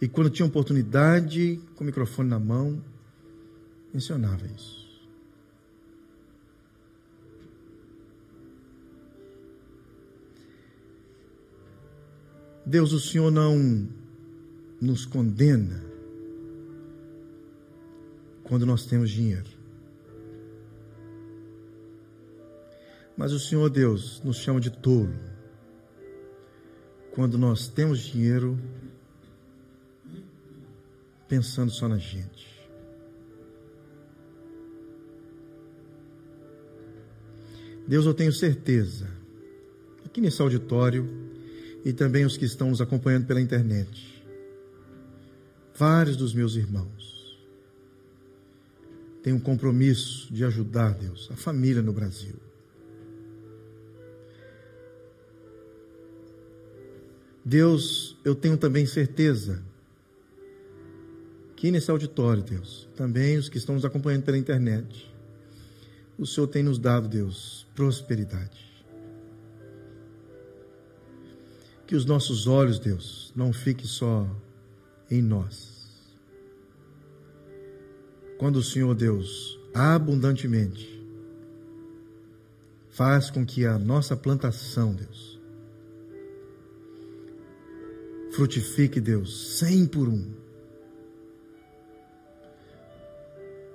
E 0.03 0.07
quando 0.09 0.29
tinha 0.29 0.45
oportunidade, 0.45 1.61
com 1.77 1.83
o 1.85 1.87
microfone 1.87 2.27
na 2.27 2.37
mão, 2.37 2.83
mencionava 3.93 4.45
isso. 4.47 5.01
Deus, 12.65 12.91
o 12.91 12.99
Senhor 12.99 13.31
não 13.31 13.87
nos 14.81 15.05
condena 15.05 15.81
quando 18.43 18.65
nós 18.65 18.85
temos 18.85 19.09
dinheiro. 19.09 19.49
Mas 23.15 23.31
o 23.31 23.39
Senhor 23.39 23.69
Deus 23.69 24.21
nos 24.21 24.35
chama 24.35 24.59
de 24.59 24.69
tolo 24.69 25.15
quando 27.13 27.37
nós 27.37 27.69
temos 27.69 27.99
dinheiro 27.99 28.59
pensando 31.27 31.71
só 31.71 31.87
na 31.87 31.97
gente. 31.97 32.53
Deus, 37.87 38.05
eu 38.05 38.13
tenho 38.13 38.31
certeza, 38.31 39.09
aqui 40.05 40.21
nesse 40.21 40.41
auditório, 40.41 41.09
e 41.83 41.91
também 41.91 42.25
os 42.25 42.37
que 42.37 42.45
estão 42.45 42.69
nos 42.69 42.79
acompanhando 42.79 43.25
pela 43.25 43.41
internet. 43.41 44.23
Vários 45.75 46.15
dos 46.15 46.33
meus 46.33 46.55
irmãos 46.55 47.43
têm 49.21 49.33
um 49.33 49.39
compromisso 49.39 50.31
de 50.33 50.45
ajudar, 50.45 50.93
Deus, 50.93 51.29
a 51.31 51.35
família 51.35 51.81
no 51.81 51.91
Brasil. 51.91 52.35
Deus, 57.43 58.17
eu 58.23 58.33
tenho 58.33 58.57
também 58.57 58.85
certeza 58.85 59.61
que 61.63 61.71
nesse 61.71 61.89
auditório, 61.89 62.43
Deus, 62.43 62.89
também 62.93 63.37
os 63.37 63.47
que 63.47 63.57
estão 63.57 63.75
nos 63.75 63.85
acompanhando 63.85 64.23
pela 64.23 64.37
internet, 64.37 65.09
o 66.17 66.27
Senhor 66.27 66.45
tem 66.47 66.61
nos 66.61 66.77
dado, 66.77 67.07
Deus, 67.07 67.65
prosperidade. 67.73 68.83
Que 71.87 71.95
os 71.95 72.03
nossos 72.03 72.47
olhos, 72.47 72.79
Deus, 72.79 73.31
não 73.33 73.53
fiquem 73.53 73.85
só 73.85 74.29
em 75.09 75.21
nós. 75.21 75.71
quando 78.37 78.57
o 78.57 78.63
Senhor 78.63 78.93
Deus 78.93 79.57
abundantemente 79.73 81.01
faz 82.89 83.31
com 83.31 83.45
que 83.45 83.65
a 83.65 83.79
nossa 83.79 84.17
plantação, 84.17 84.93
Deus, 84.93 85.39
frutifique, 88.33 88.99
Deus, 88.99 89.59
cem 89.59 89.85
por 89.85 90.09
um. 90.09 90.42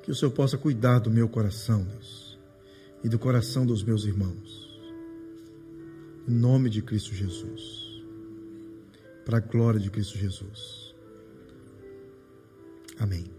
Que 0.09 0.13
o 0.13 0.15
Senhor 0.15 0.31
possa 0.31 0.57
cuidar 0.57 1.01
do 1.01 1.11
meu 1.11 1.29
coração, 1.29 1.85
Deus, 1.85 2.39
e 3.05 3.11
do 3.11 3.19
coração 3.19 3.67
dos 3.67 3.83
meus 3.83 4.07
irmãos. 4.07 4.81
Em 6.27 6.33
nome 6.33 6.71
de 6.71 6.81
Cristo 6.81 7.15
Jesus. 7.15 8.03
Para 9.27 9.37
a 9.37 9.41
glória 9.41 9.79
de 9.79 9.91
Cristo 9.91 10.17
Jesus. 10.17 10.95
Amém. 12.99 13.31